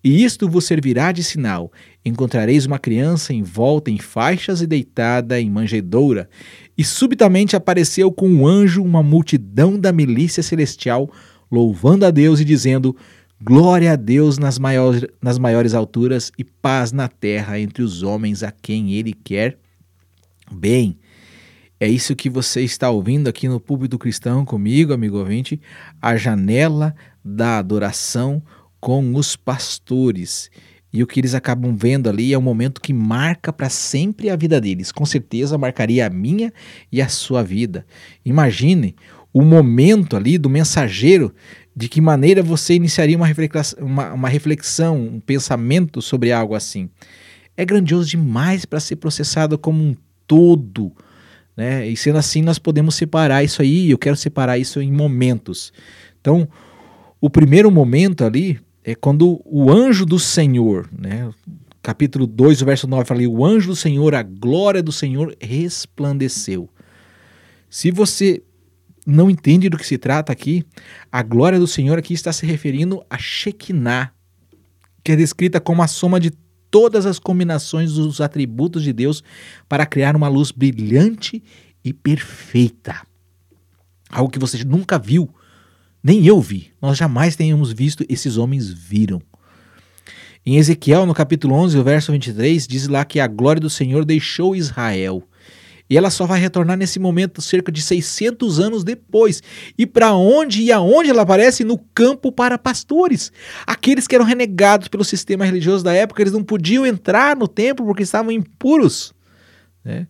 E 0.04 0.22
isto 0.22 0.48
vos 0.48 0.64
servirá 0.66 1.10
de 1.10 1.24
sinal: 1.24 1.72
encontrareis 2.04 2.64
uma 2.64 2.78
criança 2.78 3.34
envolta 3.34 3.90
em 3.90 3.98
faixas 3.98 4.60
e 4.60 4.68
deitada 4.68 5.40
em 5.40 5.50
manjedoura. 5.50 6.28
E 6.78 6.84
subitamente 6.84 7.56
apareceu 7.56 8.12
com 8.12 8.28
um 8.28 8.46
anjo 8.46 8.84
uma 8.84 9.02
multidão 9.02 9.76
da 9.76 9.90
milícia 9.90 10.44
celestial, 10.44 11.10
louvando 11.50 12.06
a 12.06 12.12
Deus 12.12 12.38
e 12.38 12.44
dizendo: 12.44 12.96
Glória 13.40 13.92
a 13.92 13.96
Deus 13.96 14.38
nas 14.38 14.58
maiores, 14.58 15.04
nas 15.20 15.38
maiores 15.38 15.74
alturas 15.74 16.32
e 16.38 16.44
paz 16.44 16.90
na 16.90 17.06
terra 17.06 17.60
entre 17.60 17.82
os 17.82 18.02
homens 18.02 18.42
a 18.42 18.50
quem 18.50 18.94
Ele 18.94 19.12
quer 19.12 19.58
bem. 20.50 20.98
É 21.78 21.86
isso 21.86 22.16
que 22.16 22.30
você 22.30 22.62
está 22.62 22.88
ouvindo 22.88 23.28
aqui 23.28 23.46
no 23.46 23.60
Púlpito 23.60 23.98
Cristão 23.98 24.46
comigo, 24.46 24.94
amigo 24.94 25.18
ouvinte, 25.18 25.60
a 26.00 26.16
janela 26.16 26.94
da 27.22 27.58
adoração 27.58 28.42
com 28.80 29.14
os 29.14 29.36
pastores. 29.36 30.50
E 30.90 31.02
o 31.02 31.06
que 31.06 31.20
eles 31.20 31.34
acabam 31.34 31.76
vendo 31.76 32.08
ali 32.08 32.32
é 32.32 32.38
um 32.38 32.42
momento 32.42 32.80
que 32.80 32.94
marca 32.94 33.52
para 33.52 33.68
sempre 33.68 34.30
a 34.30 34.36
vida 34.36 34.58
deles. 34.58 34.90
Com 34.90 35.04
certeza 35.04 35.58
marcaria 35.58 36.06
a 36.06 36.10
minha 36.10 36.50
e 36.90 37.02
a 37.02 37.08
sua 37.08 37.42
vida. 37.42 37.84
Imagine 38.24 38.96
o 39.30 39.42
momento 39.42 40.16
ali 40.16 40.38
do 40.38 40.48
mensageiro, 40.48 41.34
de 41.76 41.90
que 41.90 42.00
maneira 42.00 42.42
você 42.42 42.74
iniciaria 42.74 43.16
uma 43.18 43.26
reflexão, 43.26 43.78
uma, 43.84 44.12
uma 44.14 44.28
reflexão 44.30 44.96
um 44.96 45.20
pensamento 45.20 46.00
sobre 46.00 46.32
algo 46.32 46.54
assim. 46.54 46.88
É 47.54 47.66
grandioso 47.66 48.08
demais 48.08 48.64
para 48.64 48.80
ser 48.80 48.96
processado 48.96 49.58
como 49.58 49.82
um 49.82 49.94
todo. 50.26 50.90
Né? 51.54 51.86
E 51.86 51.94
sendo 51.94 52.16
assim, 52.16 52.40
nós 52.40 52.58
podemos 52.58 52.94
separar 52.94 53.44
isso 53.44 53.60
aí, 53.60 53.90
eu 53.90 53.98
quero 53.98 54.16
separar 54.16 54.56
isso 54.56 54.80
em 54.80 54.90
momentos. 54.90 55.70
Então, 56.18 56.48
o 57.20 57.28
primeiro 57.28 57.70
momento 57.70 58.24
ali 58.24 58.58
é 58.82 58.94
quando 58.94 59.42
o 59.44 59.70
anjo 59.70 60.06
do 60.06 60.18
Senhor, 60.18 60.88
né? 60.90 61.30
capítulo 61.82 62.26
2, 62.26 62.62
verso 62.62 62.86
9, 62.88 63.04
fala 63.04 63.20
ali, 63.20 63.26
o 63.26 63.44
anjo 63.44 63.68
do 63.68 63.76
Senhor, 63.76 64.14
a 64.14 64.22
glória 64.22 64.82
do 64.82 64.92
Senhor 64.92 65.36
resplandeceu. 65.40 66.70
Se 67.68 67.90
você 67.90 68.42
não 69.06 69.30
entende 69.30 69.68
do 69.68 69.78
que 69.78 69.86
se 69.86 69.96
trata 69.96 70.32
aqui, 70.32 70.66
a 71.12 71.22
glória 71.22 71.60
do 71.60 71.66
Senhor 71.66 71.96
aqui 71.96 72.12
está 72.12 72.32
se 72.32 72.44
referindo 72.44 73.04
a 73.08 73.16
Shekinah, 73.16 74.10
que 75.04 75.12
é 75.12 75.16
descrita 75.16 75.60
como 75.60 75.80
a 75.80 75.86
soma 75.86 76.18
de 76.18 76.32
todas 76.68 77.06
as 77.06 77.20
combinações 77.20 77.92
dos 77.92 78.20
atributos 78.20 78.82
de 78.82 78.92
Deus 78.92 79.22
para 79.68 79.86
criar 79.86 80.16
uma 80.16 80.26
luz 80.26 80.50
brilhante 80.50 81.42
e 81.84 81.92
perfeita. 81.92 83.00
Algo 84.10 84.30
que 84.30 84.38
você 84.40 84.64
nunca 84.64 84.98
viu, 84.98 85.30
nem 86.02 86.26
eu 86.26 86.40
vi. 86.40 86.72
Nós 86.82 86.98
jamais 86.98 87.36
tenhamos 87.36 87.72
visto, 87.72 88.04
esses 88.08 88.36
homens 88.36 88.68
viram. 88.68 89.22
Em 90.44 90.56
Ezequiel, 90.56 91.06
no 91.06 91.14
capítulo 91.14 91.54
11, 91.54 91.78
o 91.78 91.84
verso 91.84 92.12
23, 92.12 92.66
diz 92.66 92.88
lá 92.88 93.04
que 93.04 93.20
a 93.20 93.26
glória 93.26 93.60
do 93.60 93.70
Senhor 93.70 94.04
deixou 94.04 94.54
Israel 94.54 95.22
e 95.88 95.96
ela 95.96 96.10
só 96.10 96.26
vai 96.26 96.40
retornar 96.40 96.76
nesse 96.76 96.98
momento 96.98 97.40
cerca 97.40 97.70
de 97.70 97.80
600 97.80 98.58
anos 98.58 98.82
depois. 98.82 99.42
E 99.78 99.86
para 99.86 100.14
onde 100.14 100.62
e 100.62 100.72
aonde 100.72 101.10
ela 101.10 101.22
aparece? 101.22 101.62
No 101.62 101.78
campo 101.78 102.32
para 102.32 102.58
pastores. 102.58 103.30
Aqueles 103.64 104.06
que 104.06 104.14
eram 104.14 104.24
renegados 104.24 104.88
pelo 104.88 105.04
sistema 105.04 105.44
religioso 105.44 105.84
da 105.84 105.92
época, 105.92 106.22
eles 106.22 106.32
não 106.32 106.42
podiam 106.42 106.84
entrar 106.84 107.36
no 107.36 107.46
templo 107.46 107.86
porque 107.86 108.02
estavam 108.02 108.32
impuros. 108.32 109.14
Né? 109.84 110.08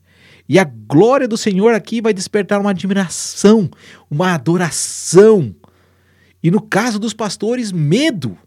E 0.48 0.58
a 0.58 0.64
glória 0.64 1.28
do 1.28 1.36
Senhor 1.36 1.74
aqui 1.74 2.00
vai 2.00 2.14
despertar 2.14 2.58
uma 2.58 2.70
admiração, 2.70 3.68
uma 4.10 4.32
adoração. 4.32 5.54
E 6.42 6.50
no 6.50 6.62
caso 6.62 6.98
dos 6.98 7.12
pastores, 7.12 7.70
medo. 7.70 8.38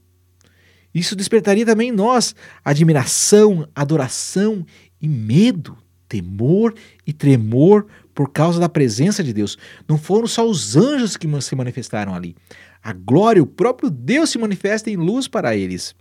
Isso 0.91 1.15
despertaria 1.15 1.65
também 1.65 1.89
em 1.89 1.91
nós 1.91 2.33
admiração, 2.65 3.67
adoração 3.75 4.65
e 4.99 5.07
medo 5.07 5.77
temor 6.09 6.73
e 7.05 7.13
tremor 7.13 7.85
por 8.13 8.31
causa 8.31 8.59
da 8.59 8.67
presença 8.67 9.23
de 9.23 9.31
Deus. 9.31 9.57
Não 9.87 9.97
foram 9.97 10.27
só 10.27 10.45
os 10.45 10.75
anjos 10.75 11.15
que 11.15 11.27
se 11.41 11.55
manifestaram 11.55 12.13
ali. 12.13 12.35
A 12.83 12.91
glória, 12.91 13.41
o 13.41 13.47
próprio 13.47 13.89
Deus 13.89 14.31
se 14.31 14.39
manifesta 14.39 14.89
em 14.89 14.97
luz 14.97 15.27
para 15.27 15.55
eles. 15.55 15.95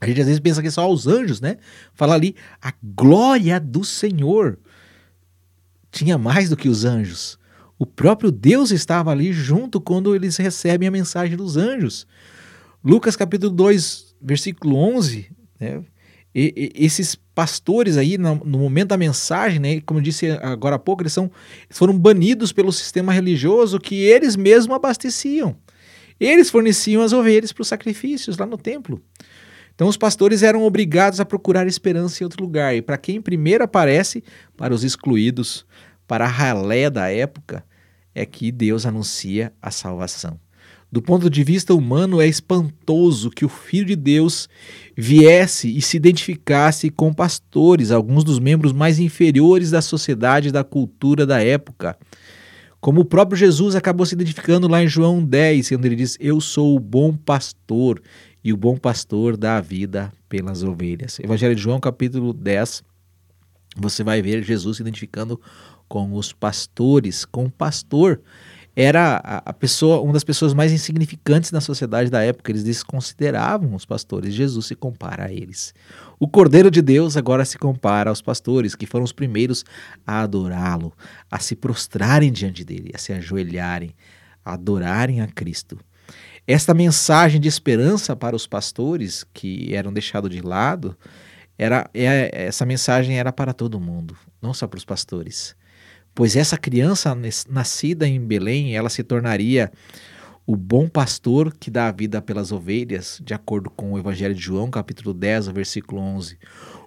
A 0.00 0.06
gente 0.06 0.20
às 0.20 0.26
vezes 0.26 0.40
pensa 0.40 0.62
que 0.62 0.68
é 0.68 0.70
só 0.70 0.90
os 0.90 1.06
anjos, 1.06 1.40
né? 1.40 1.58
Fala 1.92 2.14
ali, 2.14 2.34
a 2.60 2.72
glória 2.82 3.60
do 3.60 3.84
Senhor. 3.84 4.58
Tinha 5.92 6.16
mais 6.16 6.48
do 6.48 6.56
que 6.56 6.68
os 6.68 6.84
anjos. 6.84 7.38
O 7.78 7.84
próprio 7.84 8.30
Deus 8.30 8.70
estava 8.70 9.10
ali 9.10 9.32
junto 9.32 9.80
quando 9.80 10.14
eles 10.14 10.36
recebem 10.36 10.88
a 10.88 10.90
mensagem 10.92 11.36
dos 11.36 11.56
anjos. 11.56 12.06
Lucas 12.82 13.14
capítulo 13.14 13.52
2, 13.52 14.14
versículo 14.22 14.76
11, 14.76 15.30
né? 15.58 15.84
E, 16.34 16.72
e, 16.76 16.84
esses 16.84 17.16
pastores 17.40 17.96
aí, 17.96 18.18
no, 18.18 18.34
no, 18.44 18.58
momento 18.58 18.88
da 18.88 18.98
mensagem, 18.98 19.58
né, 19.58 19.80
como 19.80 19.98
eu 19.98 20.04
disse 20.04 20.30
agora 20.42 20.76
há 20.76 20.78
pouco, 20.78 21.00
eles, 21.02 21.14
são, 21.14 21.30
foram 21.70 21.98
banidos 21.98 22.52
pelo 22.52 22.70
sistema 22.70 23.14
religioso 23.14 23.80
que 23.80 23.94
eles 23.94 24.36
mesmos 24.36 24.76
abasteciam. 24.76 25.56
Eles 26.20 26.50
forneciam 26.50 27.00
as 27.00 27.14
ovelhas 27.14 27.50
para 27.50 27.62
os 27.62 27.68
sacrifícios 27.68 28.36
lá 28.36 28.44
no 28.44 28.58
templo. 28.58 29.02
Então 29.74 29.88
os 29.88 29.96
pastores 29.96 30.42
eram 30.42 30.64
obrigados 30.64 31.18
a 31.18 31.24
procurar 31.24 31.66
esperança 31.66 32.22
em 32.22 32.24
outro 32.24 32.42
lugar. 32.44 32.76
E 32.76 32.82
para 32.82 32.98
quem 32.98 33.22
primeiro 33.22 33.64
aparece, 33.64 34.22
para 34.54 34.74
os 34.74 34.84
excluídos, 34.84 35.64
para 36.06 36.26
a 36.26 36.28
ralé 36.28 36.90
da 36.90 37.10
época, 37.10 37.64
é 38.14 38.26
que 38.26 38.52
Deus 38.52 38.84
anuncia 38.84 39.50
a 39.62 39.70
salvação. 39.70 40.38
Do 40.92 41.00
ponto 41.00 41.30
de 41.30 41.44
vista 41.44 41.72
humano, 41.72 42.20
é 42.20 42.26
espantoso 42.26 43.30
que 43.30 43.44
o 43.44 43.48
Filho 43.48 43.86
de 43.86 43.96
Deus 43.96 44.48
viesse 44.96 45.76
e 45.76 45.80
se 45.80 45.96
identificasse 45.96 46.90
com 46.90 47.14
pastores, 47.14 47.92
alguns 47.92 48.24
dos 48.24 48.40
membros 48.40 48.72
mais 48.72 48.98
inferiores 48.98 49.70
da 49.70 49.80
sociedade 49.80 50.48
e 50.48 50.52
da 50.52 50.64
cultura 50.64 51.24
da 51.24 51.40
época. 51.40 51.96
Como 52.80 53.02
o 53.02 53.04
próprio 53.04 53.36
Jesus 53.38 53.76
acabou 53.76 54.04
se 54.04 54.14
identificando 54.14 54.66
lá 54.66 54.82
em 54.82 54.88
João 54.88 55.24
10, 55.24 55.68
quando 55.68 55.84
ele 55.84 55.96
diz: 55.96 56.16
Eu 56.18 56.40
sou 56.40 56.74
o 56.74 56.80
bom 56.80 57.14
pastor, 57.14 58.02
e 58.42 58.52
o 58.52 58.56
bom 58.56 58.76
pastor 58.76 59.36
dá 59.36 59.58
a 59.58 59.60
vida 59.60 60.10
pelas 60.28 60.64
ovelhas. 60.64 61.20
Evangelho 61.20 61.54
de 61.54 61.62
João, 61.62 61.78
capítulo 61.78 62.32
10, 62.32 62.82
você 63.76 64.02
vai 64.02 64.20
ver 64.22 64.42
Jesus 64.42 64.78
se 64.78 64.82
identificando 64.82 65.40
com 65.86 66.14
os 66.14 66.32
pastores, 66.32 67.24
com 67.24 67.44
o 67.44 67.50
pastor 67.50 68.20
era 68.82 69.16
a, 69.16 69.52
pessoa, 69.52 70.00
uma 70.00 70.14
das 70.14 70.24
pessoas 70.24 70.54
mais 70.54 70.72
insignificantes 70.72 71.52
na 71.52 71.60
sociedade 71.60 72.08
da 72.08 72.22
época. 72.22 72.50
Eles 72.50 72.64
desconsideravam 72.64 73.74
os 73.74 73.84
pastores. 73.84 74.32
Jesus 74.32 74.64
se 74.64 74.74
compara 74.74 75.26
a 75.26 75.30
eles. 75.30 75.74
O 76.18 76.26
Cordeiro 76.26 76.70
de 76.70 76.80
Deus 76.80 77.14
agora 77.14 77.44
se 77.44 77.58
compara 77.58 78.08
aos 78.08 78.22
pastores, 78.22 78.74
que 78.74 78.86
foram 78.86 79.04
os 79.04 79.12
primeiros 79.12 79.66
a 80.06 80.22
adorá-lo, 80.22 80.94
a 81.30 81.38
se 81.38 81.54
prostrarem 81.54 82.32
diante 82.32 82.64
dele, 82.64 82.90
a 82.94 82.98
se 82.98 83.12
ajoelharem, 83.12 83.94
a 84.42 84.54
adorarem 84.54 85.20
a 85.20 85.26
Cristo. 85.26 85.78
Esta 86.46 86.72
mensagem 86.72 87.38
de 87.38 87.48
esperança 87.48 88.16
para 88.16 88.34
os 88.34 88.46
pastores 88.46 89.26
que 89.34 89.74
eram 89.74 89.92
deixados 89.92 90.30
de 90.30 90.40
lado, 90.40 90.96
era, 91.58 91.88
é, 91.92 92.46
essa 92.46 92.64
mensagem 92.64 93.18
era 93.18 93.30
para 93.30 93.52
todo 93.52 93.78
mundo, 93.78 94.16
não 94.40 94.54
só 94.54 94.66
para 94.66 94.78
os 94.78 94.86
pastores 94.86 95.54
pois 96.14 96.36
essa 96.36 96.56
criança 96.56 97.16
nascida 97.48 98.06
em 98.06 98.20
Belém, 98.20 98.74
ela 98.74 98.88
se 98.88 99.02
tornaria 99.02 99.70
o 100.46 100.56
bom 100.56 100.88
pastor 100.88 101.54
que 101.54 101.70
dá 101.70 101.86
a 101.86 101.92
vida 101.92 102.20
pelas 102.20 102.50
ovelhas, 102.50 103.20
de 103.24 103.32
acordo 103.32 103.70
com 103.70 103.92
o 103.92 103.98
Evangelho 103.98 104.34
de 104.34 104.40
João, 104.40 104.70
capítulo 104.70 105.14
10, 105.14 105.48
versículo 105.48 106.00
11. 106.00 106.38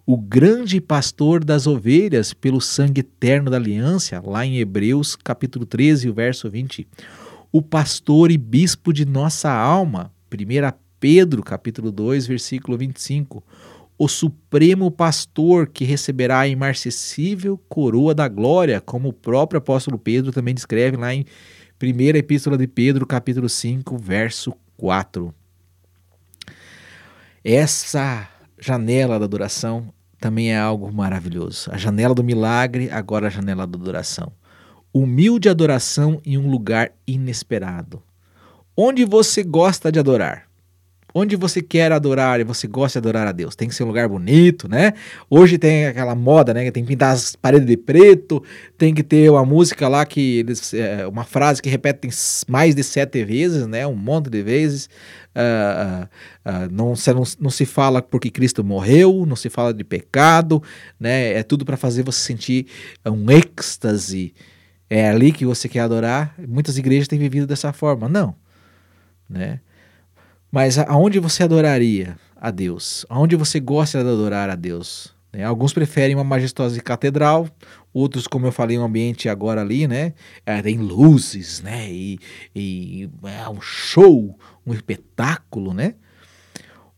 O 0.05 0.17
grande 0.17 0.81
pastor 0.81 1.43
das 1.43 1.65
ovelhas 1.65 2.33
pelo 2.33 2.59
sangue 2.59 2.99
eterno 2.99 3.49
da 3.49 3.55
aliança, 3.55 4.21
lá 4.25 4.45
em 4.45 4.57
Hebreus, 4.57 5.15
capítulo 5.15 5.65
13, 5.65 6.11
verso 6.11 6.49
20. 6.49 6.85
O 7.53 7.61
pastor 7.61 8.31
e 8.31 8.37
bispo 8.37 8.91
de 8.91 9.05
nossa 9.05 9.49
alma, 9.49 10.11
1 10.29 10.77
Pedro, 10.99 11.41
capítulo 11.41 11.91
2, 11.91 12.27
versículo 12.27 12.77
25 12.77 13.43
o 13.97 14.07
supremo 14.07 14.89
pastor 14.89 15.67
que 15.67 15.85
receberá 15.85 16.41
a 16.41 16.47
imarcessível 16.47 17.57
coroa 17.69 18.13
da 18.13 18.27
glória, 18.27 18.81
como 18.81 19.09
o 19.09 19.13
próprio 19.13 19.59
apóstolo 19.59 19.97
Pedro 19.97 20.31
também 20.31 20.53
descreve 20.53 20.97
lá 20.97 21.13
em 21.13 21.25
1 21.81 22.17
Epístola 22.17 22.57
de 22.57 22.67
Pedro, 22.67 23.05
capítulo 23.05 23.47
5, 23.47 23.97
verso 23.97 24.53
4. 24.77 25.33
Essa 27.43 28.29
janela 28.59 29.19
da 29.19 29.25
adoração 29.25 29.93
também 30.17 30.53
é 30.53 30.57
algo 30.57 30.91
maravilhoso. 30.91 31.69
A 31.71 31.77
janela 31.77 32.15
do 32.15 32.23
milagre, 32.23 32.89
agora 32.89 33.27
a 33.27 33.29
janela 33.29 33.67
da 33.67 33.77
adoração. 33.77 34.31
Humilde 34.93 35.49
adoração 35.49 36.21
em 36.25 36.37
um 36.37 36.49
lugar 36.49 36.93
inesperado. 37.05 38.01
Onde 38.75 39.03
você 39.03 39.43
gosta 39.43 39.91
de 39.91 39.99
adorar? 39.99 40.47
Onde 41.13 41.35
você 41.35 41.61
quer 41.61 41.91
adorar 41.91 42.39
e 42.39 42.43
você 42.43 42.67
gosta 42.67 42.99
de 42.99 43.07
adorar 43.07 43.27
a 43.27 43.31
Deus. 43.31 43.55
Tem 43.55 43.67
que 43.67 43.75
ser 43.75 43.83
um 43.83 43.87
lugar 43.87 44.09
bonito, 44.09 44.67
né? 44.67 44.93
Hoje 45.29 45.57
tem 45.57 45.85
aquela 45.85 46.15
moda, 46.15 46.53
né? 46.53 46.71
Tem 46.71 46.83
que 46.83 46.89
pintar 46.89 47.13
as 47.13 47.35
paredes 47.35 47.67
de 47.67 47.77
preto, 47.77 48.43
tem 48.77 48.93
que 48.93 49.03
ter 49.03 49.29
uma 49.29 49.45
música 49.45 49.87
lá 49.87 50.05
que 50.05 50.39
eles. 50.39 50.73
É, 50.73 51.05
uma 51.05 51.23
frase 51.23 51.61
que 51.61 51.69
repetem 51.69 52.09
mais 52.47 52.73
de 52.73 52.83
sete 52.83 53.23
vezes, 53.23 53.67
né? 53.67 53.85
Um 53.85 53.95
monte 53.95 54.29
de 54.29 54.41
vezes. 54.41 54.89
Uh, 55.35 56.05
uh, 56.47 56.71
não, 56.71 56.95
se, 56.95 57.11
não, 57.13 57.23
não, 57.39 57.49
se 57.49 57.65
fala 57.65 58.01
porque 58.01 58.29
Cristo 58.29 58.63
morreu, 58.63 59.25
não 59.25 59.35
se 59.35 59.49
fala 59.49 59.73
de 59.73 59.83
pecado, 59.83 60.61
né? 60.99 61.33
É 61.33 61.43
tudo 61.43 61.65
para 61.65 61.77
fazer 61.77 62.03
você 62.03 62.19
sentir 62.19 62.67
um 63.05 63.29
êxtase. 63.29 64.33
É 64.89 65.09
ali 65.09 65.31
que 65.31 65.45
você 65.45 65.67
quer 65.67 65.81
adorar. 65.81 66.35
Muitas 66.47 66.77
igrejas 66.77 67.07
têm 67.07 67.17
vivido 67.17 67.47
dessa 67.47 67.73
forma. 67.73 68.07
Não, 68.07 68.35
né? 69.29 69.59
Mas 70.53 70.77
aonde 70.77 71.17
você 71.17 71.41
adoraria 71.41 72.15
a 72.39 72.51
Deus? 72.51 73.07
Aonde 73.09 73.35
você 73.35 73.59
gosta 73.59 74.03
de 74.03 74.07
adorar 74.07 74.51
a 74.51 74.55
Deus? 74.55 75.11
Né? 75.31 75.43
Alguns 75.43 75.73
preferem 75.73 76.13
uma 76.13 76.23
majestosa 76.23 76.79
catedral, 76.79 77.49
outros, 77.91 78.27
como 78.27 78.45
eu 78.45 78.51
falei, 78.51 78.77
um 78.77 78.83
ambiente 78.83 79.27
agora 79.27 79.61
ali, 79.61 79.87
né? 79.87 80.13
É, 80.45 80.61
tem 80.61 80.77
luzes, 80.77 81.59
né? 81.63 81.91
E, 81.91 82.19
e 82.55 83.09
é 83.23 83.49
um 83.49 83.59
show, 83.59 84.37
um 84.63 84.75
espetáculo, 84.75 85.73
né? 85.73 85.95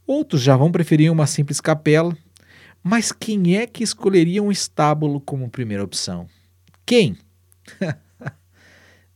Outros 0.05 0.41
já 0.41 0.57
vão 0.57 0.69
preferir 0.69 1.09
uma 1.09 1.25
simples 1.25 1.61
capela. 1.61 2.13
Mas 2.83 3.13
quem 3.13 3.55
é 3.55 3.65
que 3.65 3.85
escolheria 3.85 4.43
um 4.43 4.51
estábulo 4.51 5.21
como 5.21 5.49
primeira 5.49 5.81
opção? 5.81 6.27
Quem? 6.85 7.17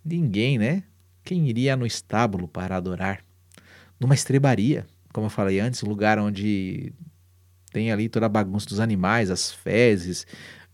Ninguém, 0.02 0.58
né? 0.58 0.84
Quem 1.26 1.50
iria 1.50 1.76
no 1.76 1.86
estábulo 1.86 2.48
para 2.48 2.78
adorar? 2.78 3.29
Numa 4.00 4.16
estrebaria, 4.16 4.88
como 5.14 5.26
eu 5.26 5.32
falei 5.32 5.60
antes, 5.60 5.84
um 5.84 5.90
lugar 5.90 6.18
onde 6.20 6.94
tem 7.72 7.92
ali 7.92 8.10
toda 8.10 8.26
a 8.26 8.30
bagunça 8.30 8.68
dos 8.68 8.80
animais, 8.80 9.30
as 9.30 9.52
fezes, 9.52 10.26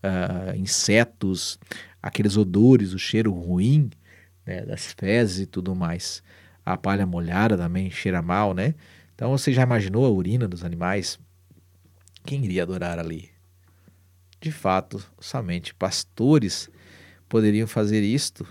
uh, 0.02 0.56
insetos, 0.56 1.58
aqueles 2.02 2.36
odores, 2.36 2.92
o 2.92 2.98
cheiro 2.98 3.32
ruim 3.32 3.90
né, 4.46 4.64
das 4.64 4.92
fezes 4.92 5.40
e 5.40 5.46
tudo 5.46 5.74
mais. 5.74 6.22
A 6.64 6.76
palha 6.76 7.06
molhada 7.06 7.56
também 7.56 7.90
cheira 7.90 8.22
mal, 8.22 8.54
né? 8.54 8.74
Então 9.14 9.30
você 9.30 9.52
já 9.52 9.62
imaginou 9.62 10.04
a 10.04 10.10
urina 10.10 10.46
dos 10.46 10.64
animais? 10.64 11.18
Quem 12.24 12.44
iria 12.44 12.62
adorar 12.62 12.98
ali? 12.98 13.30
De 14.40 14.52
fato, 14.52 15.04
somente 15.18 15.74
pastores 15.74 16.68
poderiam 17.28 17.66
fazer 17.66 18.02
isto. 18.02 18.46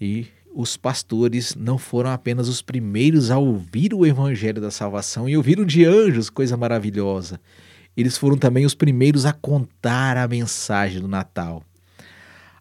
E 0.00 0.26
os 0.54 0.76
pastores 0.76 1.54
não 1.54 1.78
foram 1.78 2.10
apenas 2.10 2.48
os 2.48 2.60
primeiros 2.60 3.30
a 3.30 3.38
ouvir 3.38 3.94
o 3.94 4.04
evangelho 4.04 4.60
da 4.60 4.70
salvação 4.70 5.28
e 5.28 5.36
ouviram 5.36 5.64
de 5.64 5.84
anjos, 5.84 6.28
coisa 6.28 6.56
maravilhosa. 6.56 7.40
Eles 7.96 8.16
foram 8.16 8.36
também 8.36 8.64
os 8.64 8.74
primeiros 8.74 9.26
a 9.26 9.32
contar 9.32 10.16
a 10.16 10.28
mensagem 10.28 11.00
do 11.00 11.08
Natal. 11.08 11.62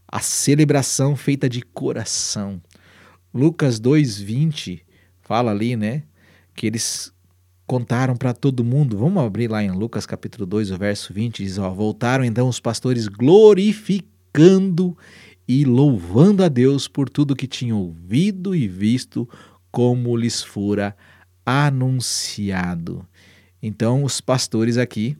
A 0.07 0.19
celebração 0.19 1.15
feita 1.15 1.47
de 1.47 1.61
coração. 1.61 2.61
Lucas 3.33 3.79
2:20 3.79 4.81
fala 5.21 5.51
ali, 5.51 5.75
né, 5.75 6.03
que 6.53 6.67
eles 6.67 7.13
contaram 7.65 8.17
para 8.17 8.33
todo 8.33 8.65
mundo. 8.65 8.97
Vamos 8.97 9.23
abrir 9.23 9.49
lá 9.49 9.63
em 9.63 9.71
Lucas 9.71 10.05
capítulo 10.05 10.45
2, 10.45 10.71
o 10.71 10.77
verso 10.77 11.13
20, 11.13 11.43
diz, 11.43 11.57
ó, 11.57 11.69
voltaram 11.69 12.25
então 12.25 12.49
os 12.49 12.59
pastores 12.59 13.07
glorificando 13.07 14.97
e 15.53 15.65
louvando 15.65 16.45
a 16.45 16.47
Deus 16.47 16.87
por 16.87 17.09
tudo 17.09 17.35
que 17.35 17.45
tinham 17.45 17.77
ouvido 17.77 18.55
e 18.55 18.69
visto, 18.69 19.27
como 19.69 20.15
lhes 20.15 20.41
fora 20.41 20.95
anunciado. 21.45 23.05
Então, 23.61 24.05
os 24.05 24.21
pastores 24.21 24.77
aqui, 24.77 25.17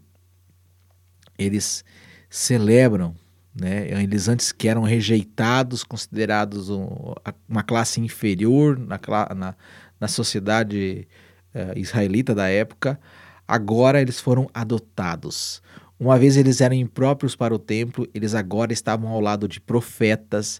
eles 1.38 1.84
celebram, 2.30 3.14
né? 3.54 3.90
Eles 4.02 4.30
antes 4.30 4.54
que 4.54 4.70
eram 4.70 4.84
rejeitados, 4.84 5.84
considerados 5.84 6.70
uma 6.70 7.62
classe 7.62 8.00
inferior 8.00 8.80
na, 8.80 8.98
na, 9.36 9.56
na 10.00 10.08
sociedade 10.08 11.10
uh, 11.54 11.78
israelita 11.78 12.34
da 12.34 12.48
época, 12.48 12.98
agora 13.46 14.02
eles 14.02 14.22
foram 14.22 14.50
adotados. 14.54 15.62
Uma 16.02 16.18
vez 16.18 16.36
eles 16.36 16.62
eram 16.62 16.76
impróprios 16.76 17.36
para 17.36 17.54
o 17.54 17.60
templo, 17.60 18.10
eles 18.12 18.34
agora 18.34 18.74
estavam 18.74 19.08
ao 19.12 19.22
lado 19.22 19.48
de 19.48 19.62
profetas 19.62 20.60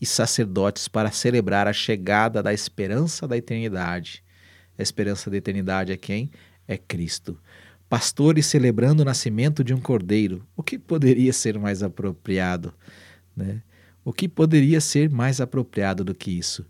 e 0.00 0.04
sacerdotes 0.04 0.88
para 0.88 1.12
celebrar 1.12 1.68
a 1.68 1.72
chegada 1.72 2.42
da 2.42 2.52
esperança 2.52 3.28
da 3.28 3.36
eternidade. 3.36 4.24
A 4.76 4.82
esperança 4.82 5.30
da 5.30 5.36
eternidade 5.36 5.92
é 5.92 5.96
quem? 5.96 6.32
É 6.66 6.76
Cristo. 6.76 7.38
Pastores 7.88 8.46
celebrando 8.46 9.02
o 9.02 9.04
nascimento 9.04 9.62
de 9.62 9.72
um 9.72 9.80
cordeiro. 9.80 10.44
O 10.56 10.64
que 10.64 10.80
poderia 10.80 11.32
ser 11.32 11.56
mais 11.60 11.80
apropriado? 11.80 12.74
Né? 13.36 13.62
O 14.04 14.12
que 14.12 14.28
poderia 14.28 14.80
ser 14.80 15.08
mais 15.08 15.40
apropriado 15.40 16.02
do 16.02 16.12
que 16.12 16.32
isso? 16.32 16.66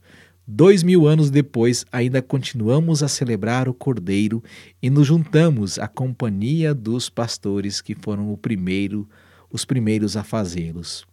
Dois 0.48 0.84
mil 0.84 1.08
anos 1.08 1.28
depois, 1.28 1.84
ainda 1.90 2.22
continuamos 2.22 3.02
a 3.02 3.08
celebrar 3.08 3.68
o 3.68 3.74
Cordeiro 3.74 4.40
e 4.80 4.88
nos 4.88 5.08
juntamos 5.08 5.76
à 5.76 5.88
companhia 5.88 6.72
dos 6.72 7.10
pastores 7.10 7.80
que 7.80 7.96
foram 7.96 8.32
primeiro, 8.36 9.08
os 9.50 9.64
primeiros 9.64 10.16
a 10.16 10.22
fazê-los. 10.22 11.04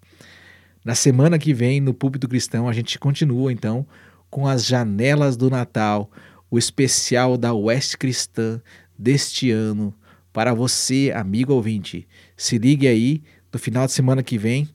Na 0.85 0.93
semana 0.93 1.39
que 1.39 1.51
vem, 1.51 1.81
no 1.81 1.95
Púlpito 1.95 2.27
Cristão, 2.27 2.69
a 2.69 2.73
gente 2.73 2.99
continua 2.99 3.51
então 3.51 3.87
com 4.29 4.47
as 4.47 4.63
janelas 4.67 5.35
do 5.35 5.49
Natal, 5.49 6.11
o 6.51 6.59
especial 6.59 7.35
da 7.35 7.55
Oeste 7.55 7.97
Cristã 7.97 8.61
deste 8.95 9.49
ano. 9.49 9.95
Para 10.31 10.53
você, 10.53 11.11
amigo 11.15 11.53
ouvinte, 11.53 12.07
se 12.37 12.59
ligue 12.59 12.87
aí 12.87 13.23
no 13.51 13.57
final 13.57 13.87
de 13.87 13.93
semana 13.93 14.21
que 14.21 14.37
vem, 14.37 14.69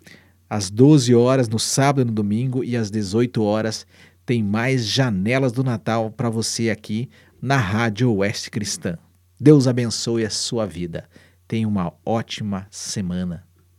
às 0.50 0.68
12 0.68 1.14
horas, 1.14 1.48
no 1.48 1.58
sábado 1.58 2.00
e 2.00 2.04
no 2.04 2.12
domingo, 2.12 2.64
e 2.64 2.76
às 2.76 2.90
18 2.90 3.42
horas 3.42 3.86
tem 4.28 4.42
mais 4.42 4.84
janelas 4.84 5.52
do 5.52 5.64
Natal 5.64 6.10
para 6.10 6.28
você 6.28 6.68
aqui 6.68 7.08
na 7.40 7.56
Rádio 7.56 8.14
Oeste 8.14 8.50
Cristã. 8.50 8.98
Deus 9.40 9.66
abençoe 9.66 10.22
a 10.22 10.28
sua 10.28 10.66
vida. 10.66 11.08
Tenha 11.46 11.66
uma 11.66 11.94
ótima 12.04 12.66
semana. 12.70 13.47